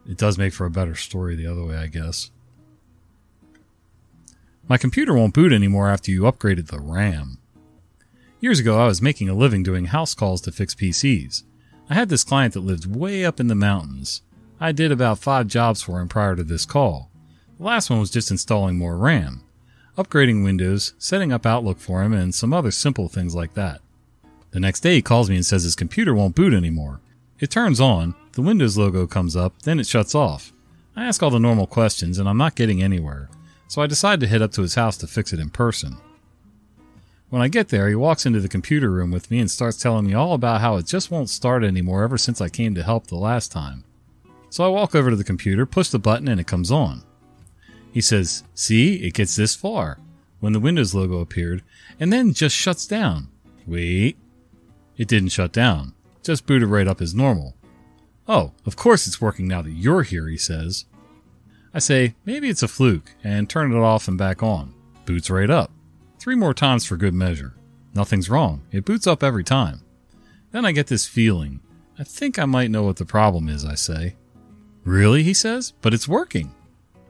it 0.09 0.17
does 0.17 0.37
make 0.37 0.53
for 0.53 0.65
a 0.65 0.71
better 0.71 0.95
story 0.95 1.35
the 1.35 1.45
other 1.45 1.65
way, 1.65 1.75
I 1.75 1.87
guess. 1.87 2.31
My 4.69 4.77
computer 4.77 5.13
won't 5.13 5.33
boot 5.33 5.51
anymore 5.51 5.89
after 5.89 6.09
you 6.09 6.21
upgraded 6.21 6.67
the 6.67 6.79
RAM. 6.79 7.37
Years 8.39 8.59
ago, 8.59 8.79
I 8.79 8.85
was 8.85 9.01
making 9.01 9.27
a 9.27 9.33
living 9.33 9.61
doing 9.61 9.85
house 9.85 10.13
calls 10.13 10.39
to 10.41 10.53
fix 10.53 10.73
PCs. 10.73 11.43
I 11.89 11.95
had 11.95 12.07
this 12.07 12.23
client 12.23 12.53
that 12.53 12.61
lived 12.61 12.85
way 12.85 13.25
up 13.25 13.41
in 13.41 13.47
the 13.47 13.55
mountains. 13.55 14.21
I 14.61 14.71
did 14.71 14.91
about 14.91 15.19
five 15.19 15.47
jobs 15.47 15.81
for 15.81 15.99
him 15.99 16.07
prior 16.07 16.37
to 16.37 16.45
this 16.45 16.65
call. 16.65 17.11
The 17.57 17.65
last 17.65 17.89
one 17.89 17.99
was 17.99 18.11
just 18.11 18.31
installing 18.31 18.77
more 18.77 18.95
RAM, 18.95 19.43
upgrading 19.99 20.45
Windows, 20.45 20.93
setting 20.97 21.33
up 21.33 21.45
Outlook 21.45 21.77
for 21.77 22.03
him, 22.03 22.13
and 22.13 22.33
some 22.33 22.53
other 22.53 22.71
simple 22.71 23.09
things 23.09 23.35
like 23.35 23.53
that. 23.55 23.81
The 24.51 24.59
next 24.59 24.79
day, 24.79 24.95
he 24.95 25.01
calls 25.01 25.29
me 25.29 25.35
and 25.35 25.45
says 25.45 25.63
his 25.63 25.75
computer 25.75 26.15
won't 26.15 26.35
boot 26.35 26.53
anymore. 26.53 27.01
It 27.37 27.51
turns 27.51 27.81
on, 27.81 28.15
the 28.31 28.41
Windows 28.41 28.77
logo 28.77 29.05
comes 29.07 29.35
up, 29.35 29.61
then 29.63 29.77
it 29.77 29.87
shuts 29.87 30.15
off. 30.15 30.53
I 30.95 31.03
ask 31.03 31.21
all 31.21 31.29
the 31.29 31.39
normal 31.39 31.67
questions, 31.67 32.17
and 32.17 32.29
I'm 32.29 32.37
not 32.37 32.55
getting 32.55 32.81
anywhere, 32.81 33.29
so 33.67 33.81
I 33.81 33.87
decide 33.87 34.21
to 34.21 34.27
head 34.27 34.41
up 34.41 34.53
to 34.53 34.61
his 34.61 34.75
house 34.75 34.95
to 34.97 35.07
fix 35.07 35.33
it 35.33 35.39
in 35.39 35.49
person. 35.49 35.97
When 37.29 37.41
I 37.41 37.49
get 37.49 37.67
there, 37.67 37.89
he 37.89 37.95
walks 37.95 38.25
into 38.25 38.39
the 38.39 38.47
computer 38.47 38.89
room 38.89 39.11
with 39.11 39.29
me 39.29 39.39
and 39.39 39.51
starts 39.51 39.77
telling 39.77 40.07
me 40.07 40.13
all 40.13 40.33
about 40.33 40.61
how 40.61 40.77
it 40.77 40.85
just 40.85 41.11
won't 41.11 41.29
start 41.29 41.63
anymore 41.63 42.03
ever 42.03 42.17
since 42.17 42.39
I 42.39 42.47
came 42.47 42.73
to 42.75 42.83
help 42.83 43.07
the 43.07 43.17
last 43.17 43.51
time. 43.51 43.83
So 44.49 44.63
I 44.63 44.69
walk 44.69 44.95
over 44.95 45.09
to 45.09 45.15
the 45.15 45.23
computer, 45.23 45.65
push 45.65 45.89
the 45.89 45.99
button, 45.99 46.29
and 46.29 46.39
it 46.39 46.47
comes 46.47 46.71
on. 46.71 47.03
He 47.91 48.01
says, 48.01 48.43
See, 48.53 48.96
it 48.96 49.13
gets 49.13 49.36
this 49.36 49.55
far, 49.55 49.98
when 50.39 50.53
the 50.53 50.60
Windows 50.60 50.93
logo 50.93 51.19
appeared, 51.19 51.63
and 52.00 52.13
then 52.13 52.34
just 52.34 52.55
shuts 52.55 52.86
down. 52.86 53.29
Wait. 53.65 54.17
It 54.98 55.08
didn't 55.08 55.29
shut 55.29 55.51
down, 55.51 55.93
just 56.24 56.46
booted 56.46 56.69
right 56.69 56.88
up 56.88 57.01
as 57.01 57.15
normal. 57.15 57.55
Oh, 58.27 58.51
of 58.65 58.75
course 58.75 59.08
it's 59.08 59.22
working 59.22 59.48
now 59.48 59.62
that 59.62 59.72
you're 59.72 60.03
here, 60.03 60.27
he 60.27 60.38
says. 60.38 60.86
I 61.74 61.79
say, 61.79 62.15
maybe 62.25 62.50
it's 62.50 62.63
a 62.63 62.67
fluke, 62.67 63.12
and 63.24 63.50
turn 63.50 63.72
it 63.72 63.77
off 63.77 64.08
and 64.08 64.17
back 64.17 64.43
on. 64.43 64.74
Boots 65.05 65.29
right 65.29 65.50
up. 65.50 65.72
Three 66.19 66.36
more 66.36 66.53
times 66.53 66.86
for 66.86 66.98
good 66.98 67.13
measure. 67.13 67.55
Nothing's 67.96 68.29
wrong. 68.29 68.63
It 68.72 68.86
boots 68.86 69.08
up 69.08 69.24
every 69.24 69.43
time. 69.43 69.81
Then 70.51 70.65
I 70.65 70.72
get 70.72 70.88
this 70.88 71.05
feeling. 71.05 71.62
I 71.98 72.03
think 72.03 72.38
I 72.38 72.46
might 72.46 72.72
know 72.72 72.84
what 72.84 72.98
the 72.98 73.05
problem 73.05 73.50
is, 73.50 73.65
I 73.65 73.75
say. 73.75 74.15
Really? 74.84 75.24
He 75.24 75.34
says. 75.34 75.74
But 75.81 75.93
it's 75.93 76.08
working. 76.08 76.53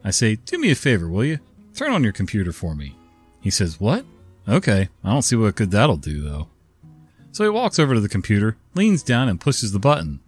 I 0.03 0.11
say, 0.11 0.35
Do 0.35 0.57
me 0.57 0.71
a 0.71 0.75
favor, 0.75 1.07
will 1.07 1.25
you? 1.25 1.39
Turn 1.75 1.91
on 1.91 2.03
your 2.03 2.13
computer 2.13 2.51
for 2.51 2.75
me. 2.75 2.95
He 3.41 3.49
says, 3.49 3.79
What? 3.79 4.05
Okay. 4.47 4.89
I 5.03 5.11
don't 5.11 5.21
see 5.21 5.35
what 5.35 5.55
good 5.55 5.71
that'll 5.71 5.97
do, 5.97 6.21
though. 6.21 6.49
So 7.31 7.43
he 7.43 7.49
walks 7.49 7.79
over 7.79 7.93
to 7.93 7.99
the 7.99 8.09
computer, 8.09 8.57
leans 8.73 9.03
down, 9.03 9.29
and 9.29 9.39
pushes 9.39 9.71
the 9.71 9.79
button. 9.79 10.19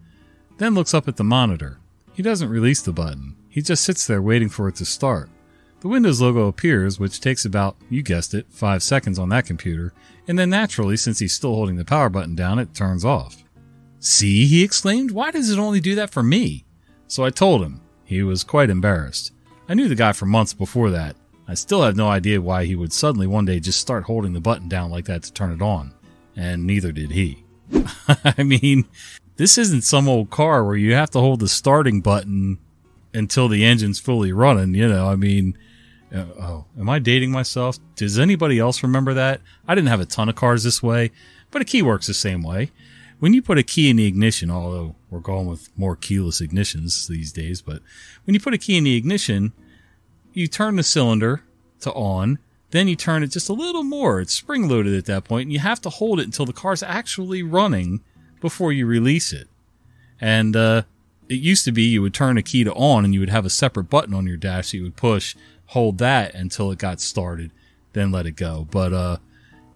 Then 0.58 0.76
looks 0.76 0.94
up 0.94 1.08
at 1.08 1.18
the 1.18 1.24
monitor. 1.24 1.80
He 2.14 2.22
doesn't 2.22 2.50
release 2.50 2.82
the 2.82 2.92
button. 2.92 3.36
He 3.50 3.62
just 3.62 3.84
sits 3.84 4.06
there 4.06 4.22
waiting 4.22 4.50
for 4.50 4.68
it 4.68 4.76
to 4.76 4.86
start. 4.86 5.30
The 5.80 5.88
Windows 5.88 6.22
logo 6.22 6.48
appears, 6.48 7.00
which 7.00 7.20
takes 7.20 7.44
about, 7.44 7.76
you 7.90 8.04
guessed 8.04 8.36
it, 8.36 8.46
5 8.52 8.84
seconds 8.84 9.18
on 9.18 9.30
that 9.30 9.48
computer, 9.48 9.94
and 10.28 10.38
then 10.38 10.52
naturally, 10.52 10.96
since 10.96 11.18
he's 11.18 11.34
still 11.34 11.56
holding 11.56 11.78
the 11.78 11.84
power 11.84 12.10
button 12.10 12.36
down, 12.36 12.60
it 12.60 12.76
turns 12.76 13.04
off. 13.04 13.44
See, 14.00 14.46
he 14.46 14.64
exclaimed, 14.64 15.12
why 15.12 15.32
does 15.32 15.50
it 15.50 15.58
only 15.58 15.80
do 15.80 15.96
that 15.96 16.12
for 16.12 16.22
me? 16.22 16.66
So 17.08 17.26
I 17.26 17.32
told 17.32 17.64
him. 17.64 17.82
He 18.06 18.22
was 18.22 18.44
quite 18.44 18.70
embarrassed. 18.70 19.32
I 19.72 19.74
knew 19.74 19.88
the 19.88 19.96
guy 19.96 20.12
for 20.12 20.26
months 20.26 20.54
before 20.54 20.90
that. 20.90 21.16
I 21.48 21.54
still 21.54 21.82
have 21.84 21.96
no 21.96 22.10
idea 22.10 22.42
why 22.42 22.66
he 22.66 22.76
would 22.76 22.92
suddenly 22.92 23.26
one 23.26 23.46
day 23.46 23.62
just 23.62 23.80
start 23.80 24.04
holding 24.04 24.34
the 24.34 24.42
button 24.42 24.68
down 24.68 24.92
like 24.92 25.06
that 25.06 25.24
to 25.24 25.32
turn 25.32 25.54
it 25.54 25.62
on, 25.62 25.94
and 26.36 26.68
neither 26.68 26.92
did 26.92 27.12
he. 27.12 27.46
I 28.26 28.44
mean, 28.44 28.84
this 29.38 29.58
isn't 29.58 29.86
some 29.86 30.10
old 30.10 30.30
car 30.30 30.66
where 30.66 30.76
you 30.76 30.94
have 30.96 31.10
to 31.12 31.22
hold 31.22 31.40
the 31.40 31.48
starting 31.48 32.02
button 32.02 32.60
until 33.14 33.48
the 33.48 33.64
engine's 33.64 33.98
fully 33.98 34.34
running, 34.34 34.76
you 34.76 34.90
know. 34.90 35.08
I 35.08 35.16
mean, 35.16 35.58
uh, 36.14 36.26
oh, 36.38 36.66
am 36.78 36.90
I 36.90 37.00
dating 37.00 37.32
myself? 37.32 37.78
Does 37.96 38.20
anybody 38.20 38.60
else 38.60 38.84
remember 38.84 39.14
that? 39.14 39.40
I 39.70 39.74
didn't 39.74 39.88
have 39.88 40.02
a 40.02 40.06
ton 40.06 40.28
of 40.28 40.36
cars 40.36 40.64
this 40.66 40.84
way, 40.84 41.12
but 41.50 41.62
a 41.62 41.66
key 41.66 41.82
works 41.82 42.08
the 42.08 42.14
same 42.14 42.44
way. 42.44 42.72
When 43.20 43.34
you 43.34 43.42
put 43.42 43.58
a 43.58 43.64
key 43.64 43.90
in 43.90 43.96
the 43.96 44.08
ignition, 44.08 44.52
although 44.52 44.96
we're 45.10 45.20
going 45.20 45.48
with 45.48 45.70
more 45.78 45.96
keyless 45.96 46.42
ignitions 46.42 47.08
these 47.08 47.32
days, 47.32 47.62
but 47.62 47.82
when 48.26 48.34
you 48.34 48.40
put 48.42 48.54
a 48.54 48.58
key 48.58 48.76
in 48.76 48.84
the 48.84 48.98
ignition, 48.98 49.54
you 50.34 50.48
turn 50.48 50.76
the 50.76 50.84
cylinder 50.84 51.44
to 51.82 51.92
on, 51.94 52.40
then 52.72 52.88
you 52.88 52.96
turn 52.96 53.24
it 53.24 53.28
just 53.28 53.50
a 53.50 53.54
little 53.54 53.84
more. 53.84 54.22
It's 54.22 54.34
spring 54.34 54.68
loaded 54.70 54.96
at 54.96 55.06
that 55.06 55.26
point, 55.26 55.44
and 55.44 55.54
you 55.54 55.60
have 55.60 55.82
to 55.82 55.90
hold 55.90 56.20
it 56.20 56.26
until 56.26 56.46
the 56.46 56.54
car's 56.54 56.84
actually 56.84 57.44
running 57.44 58.02
before 58.40 58.72
you 58.72 58.86
release 58.86 59.34
it. 59.34 59.48
And 60.20 60.56
uh, 60.56 60.84
it 61.28 61.36
used 61.36 61.66
to 61.66 61.72
be 61.72 61.84
you 61.84 62.02
would 62.02 62.14
turn 62.14 62.38
a 62.38 62.44
key 62.44 62.64
to 62.64 62.74
on, 62.74 63.04
and 63.04 63.14
you 63.14 63.20
would 63.20 63.30
have 63.30 63.46
a 63.46 63.50
separate 63.50 63.90
button 63.90 64.14
on 64.14 64.28
your 64.28 64.38
dash 64.38 64.72
that 64.72 64.78
you 64.78 64.84
would 64.84 64.96
push 64.96 65.36
hold 65.72 66.00
that 66.00 66.36
until 66.36 66.70
it 66.70 66.78
got 66.78 67.00
started, 67.00 67.50
then 67.94 68.12
let 68.12 68.26
it 68.26 68.36
go. 68.36 68.68
But 68.70 68.92
uh, 68.92 69.18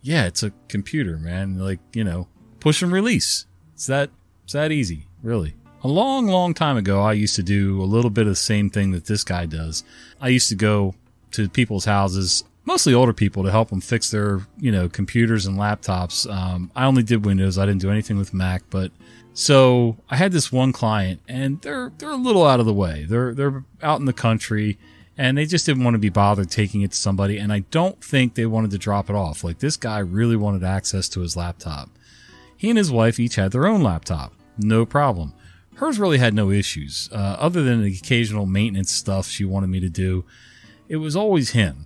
yeah, 0.02 0.26
it's 0.26 0.44
a 0.44 0.52
computer, 0.68 1.18
man. 1.18 1.58
Like 1.58 1.80
you 1.94 2.04
know, 2.04 2.28
push 2.60 2.82
and 2.82 2.92
release. 2.92 3.46
It's 3.74 3.88
that 3.88 4.10
it's 4.44 4.54
that 4.54 4.72
easy, 4.72 5.08
really. 5.24 5.56
A 5.86 5.88
long, 5.88 6.26
long 6.26 6.56
time 6.56 6.78
ago, 6.78 7.04
I 7.04 7.14
used 7.14 7.36
to 7.36 7.44
do 7.44 7.80
a 7.80 7.86
little 7.86 8.10
bit 8.10 8.24
of 8.24 8.32
the 8.32 8.36
same 8.36 8.72
thing 8.72 8.90
that 8.94 9.06
this 9.06 9.24
guy 9.24 9.46
does. 9.46 9.84
I 10.20 10.30
used 10.30 10.50
to 10.50 10.56
go 10.56 10.96
to 11.34 11.48
people's 11.48 11.86
houses 11.86 12.44
mostly 12.66 12.92
older 12.96 13.14
people 13.14 13.44
to 13.44 13.52
help 13.52 13.70
them 13.70 13.82
fix 13.82 14.10
their, 14.10 14.42
you 14.58 14.72
know, 14.72 14.90
computers 14.90 15.46
and 15.46 15.60
laptops. 15.60 16.28
Um, 16.28 16.72
I 16.76 16.86
only 16.86 17.04
did 17.04 17.24
Windows. 17.24 17.60
I 17.60 17.68
didn't 17.68 17.82
do 17.82 17.92
anything 17.92 18.18
with 18.18 18.34
Mac, 18.34 18.64
but 18.72 18.92
so 19.36 19.96
I 20.10 20.16
had 20.16 20.32
this 20.32 20.52
one 20.52 20.74
client 20.74 21.22
and 21.28 21.62
they're, 21.62 21.92
they're 22.00 22.10
a 22.10 22.16
little 22.16 22.48
out 22.48 22.60
of 22.60 22.66
the 22.66 22.74
way. 22.74 23.06
They're, 23.08 23.36
they're 23.36 23.64
out 23.84 24.00
in 24.00 24.08
the 24.08 24.12
country 24.14 24.80
and 25.20 25.38
they 25.38 25.46
just 25.46 25.68
didn't 25.68 25.84
want 25.84 25.94
to 25.94 26.00
be 26.00 26.10
bothered 26.10 26.50
taking 26.50 26.82
it 26.82 26.94
to 26.94 26.98
somebody. 26.98 27.38
And 27.38 27.54
I 27.54 27.60
don't 27.60 28.04
think 28.04 28.34
they 28.34 28.48
wanted 28.48 28.72
to 28.72 28.80
drop 28.80 29.08
it 29.12 29.16
off. 29.16 29.44
Like 29.44 29.60
this 29.60 29.78
guy 29.78 30.00
really 30.00 30.36
wanted 30.36 30.64
access 30.64 31.08
to 31.10 31.20
his 31.20 31.38
laptop. 31.38 31.92
He 32.58 32.70
and 32.70 32.78
his 32.80 32.92
wife 32.92 33.20
each 33.20 33.36
had 33.36 33.52
their 33.52 33.68
own 33.68 33.84
laptop. 33.84 34.34
No 34.58 34.84
problem. 34.84 35.36
Hers 35.76 36.00
really 36.00 36.18
had 36.18 36.34
no 36.34 36.52
issues, 36.52 37.10
uh, 37.12 37.36
other 37.40 37.64
than 37.64 37.84
the 37.84 37.96
occasional 37.96 38.46
maintenance 38.46 38.92
stuff 38.92 39.28
she 39.28 39.46
wanted 39.46 39.68
me 39.68 39.80
to 39.82 39.90
do. 39.90 40.26
It 40.88 40.98
was 40.98 41.16
always 41.16 41.52
him. 41.52 41.86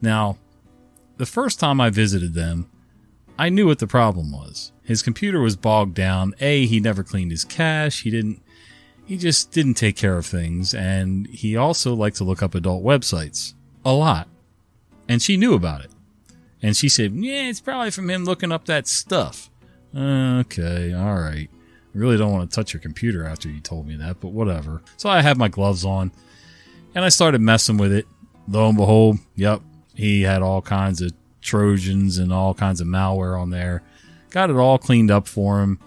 Now, 0.00 0.38
the 1.16 1.26
first 1.26 1.60
time 1.60 1.80
I 1.80 1.90
visited 1.90 2.34
them, 2.34 2.70
I 3.38 3.48
knew 3.50 3.66
what 3.66 3.78
the 3.78 3.86
problem 3.86 4.32
was. 4.32 4.72
His 4.82 5.02
computer 5.02 5.40
was 5.40 5.56
bogged 5.56 5.94
down. 5.94 6.34
A, 6.40 6.64
he 6.66 6.80
never 6.80 7.02
cleaned 7.02 7.30
his 7.30 7.44
cache. 7.44 8.02
He 8.02 8.10
didn't, 8.10 8.42
he 9.04 9.18
just 9.18 9.52
didn't 9.52 9.74
take 9.74 9.96
care 9.96 10.16
of 10.16 10.24
things. 10.24 10.72
And 10.72 11.26
he 11.26 11.56
also 11.56 11.94
liked 11.94 12.16
to 12.16 12.24
look 12.24 12.42
up 12.42 12.54
adult 12.54 12.82
websites 12.82 13.52
a 13.84 13.92
lot. 13.92 14.28
And 15.08 15.20
she 15.20 15.36
knew 15.36 15.54
about 15.54 15.84
it. 15.84 15.90
And 16.62 16.76
she 16.76 16.88
said, 16.88 17.12
yeah, 17.14 17.48
it's 17.48 17.60
probably 17.60 17.90
from 17.90 18.08
him 18.08 18.24
looking 18.24 18.52
up 18.52 18.64
that 18.64 18.86
stuff. 18.86 19.50
Okay, 19.94 20.94
all 20.94 21.16
right. 21.16 21.50
Really 21.96 22.18
don't 22.18 22.32
want 22.32 22.50
to 22.50 22.54
touch 22.54 22.74
your 22.74 22.80
computer 22.80 23.24
after 23.24 23.48
you 23.48 23.60
told 23.60 23.86
me 23.86 23.96
that, 23.96 24.20
but 24.20 24.28
whatever. 24.28 24.82
So 24.98 25.08
I 25.08 25.22
had 25.22 25.38
my 25.38 25.48
gloves 25.48 25.84
on 25.84 26.12
and 26.94 27.04
I 27.04 27.08
started 27.08 27.40
messing 27.40 27.78
with 27.78 27.92
it. 27.92 28.06
Lo 28.48 28.68
and 28.68 28.76
behold, 28.76 29.18
yep, 29.34 29.62
he 29.94 30.22
had 30.22 30.42
all 30.42 30.60
kinds 30.60 31.00
of 31.00 31.12
Trojans 31.40 32.18
and 32.18 32.32
all 32.32 32.52
kinds 32.52 32.80
of 32.82 32.86
malware 32.86 33.40
on 33.40 33.50
there. 33.50 33.82
Got 34.30 34.50
it 34.50 34.56
all 34.56 34.78
cleaned 34.78 35.10
up 35.10 35.26
for 35.26 35.62
him. 35.62 35.78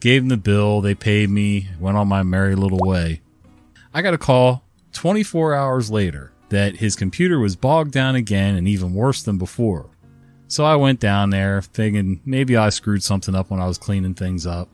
Gave 0.00 0.22
him 0.22 0.28
the 0.28 0.36
bill. 0.36 0.82
They 0.82 0.94
paid 0.94 1.30
me. 1.30 1.68
Went 1.78 1.96
on 1.96 2.06
my 2.06 2.22
merry 2.22 2.54
little 2.54 2.78
way. 2.78 3.22
I 3.94 4.02
got 4.02 4.14
a 4.14 4.18
call 4.18 4.64
24 4.92 5.54
hours 5.54 5.90
later 5.90 6.32
that 6.50 6.76
his 6.76 6.96
computer 6.96 7.38
was 7.38 7.56
bogged 7.56 7.92
down 7.92 8.14
again 8.14 8.56
and 8.56 8.68
even 8.68 8.92
worse 8.92 9.22
than 9.22 9.38
before. 9.38 9.88
So 10.48 10.64
I 10.64 10.76
went 10.76 11.00
down 11.00 11.30
there 11.30 11.62
thinking 11.62 12.20
maybe 12.24 12.56
I 12.56 12.68
screwed 12.70 13.02
something 13.02 13.34
up 13.34 13.50
when 13.50 13.60
I 13.60 13.66
was 13.66 13.78
cleaning 13.78 14.14
things 14.14 14.46
up. 14.46 14.68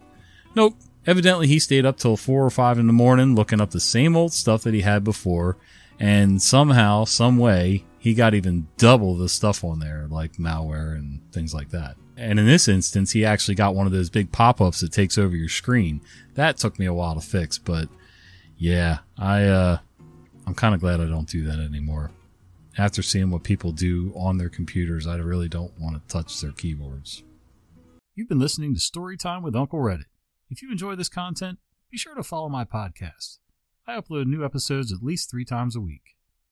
Nope. 0.56 0.76
Evidently 1.06 1.46
he 1.46 1.60
stayed 1.60 1.86
up 1.86 1.98
till 1.98 2.16
four 2.16 2.44
or 2.44 2.50
five 2.50 2.78
in 2.78 2.88
the 2.88 2.92
morning 2.92 3.34
looking 3.36 3.60
up 3.60 3.70
the 3.70 3.78
same 3.78 4.16
old 4.16 4.32
stuff 4.32 4.62
that 4.64 4.74
he 4.74 4.80
had 4.80 5.04
before. 5.04 5.56
And 6.00 6.42
somehow, 6.42 7.04
some 7.04 7.38
way, 7.38 7.84
he 7.98 8.14
got 8.14 8.34
even 8.34 8.66
double 8.76 9.16
the 9.16 9.28
stuff 9.28 9.62
on 9.62 9.78
there, 9.78 10.06
like 10.10 10.32
malware 10.34 10.94
and 10.94 11.20
things 11.32 11.54
like 11.54 11.70
that. 11.70 11.96
And 12.16 12.38
in 12.38 12.46
this 12.46 12.66
instance, 12.66 13.12
he 13.12 13.24
actually 13.24 13.54
got 13.54 13.74
one 13.74 13.86
of 13.86 13.92
those 13.92 14.10
big 14.10 14.32
pop-ups 14.32 14.80
that 14.80 14.92
takes 14.92 15.16
over 15.16 15.36
your 15.36 15.48
screen. 15.48 16.00
That 16.34 16.56
took 16.56 16.78
me 16.78 16.86
a 16.86 16.94
while 16.94 17.14
to 17.14 17.20
fix, 17.20 17.58
but 17.58 17.88
yeah, 18.58 18.98
I, 19.18 19.44
uh, 19.44 19.78
I'm 20.46 20.54
kind 20.54 20.74
of 20.74 20.80
glad 20.80 21.00
I 21.00 21.06
don't 21.06 21.28
do 21.28 21.44
that 21.44 21.58
anymore 21.60 22.10
after 22.78 23.02
seeing 23.02 23.30
what 23.30 23.42
people 23.42 23.72
do 23.72 24.12
on 24.14 24.38
their 24.38 24.48
computers, 24.48 25.06
I 25.06 25.16
really 25.16 25.48
don't 25.48 25.72
want 25.78 25.96
to 25.96 26.12
touch 26.12 26.40
their 26.40 26.52
keyboards. 26.52 27.22
You've 28.14 28.28
been 28.28 28.38
listening 28.38 28.74
to 28.74 28.80
Storytime 28.80 29.42
with 29.42 29.56
Uncle 29.56 29.78
Reddit. 29.78 30.04
If 30.48 30.62
you 30.62 30.70
enjoy 30.70 30.94
this 30.94 31.08
content, 31.08 31.58
be 31.90 31.98
sure 31.98 32.14
to 32.14 32.22
follow 32.22 32.48
my 32.48 32.64
podcast. 32.64 33.38
I 33.86 34.00
upload 34.00 34.26
new 34.26 34.44
episodes 34.44 34.92
at 34.92 35.02
least 35.02 35.30
three 35.30 35.44
times 35.44 35.74
a 35.74 35.80
week. 35.80 36.15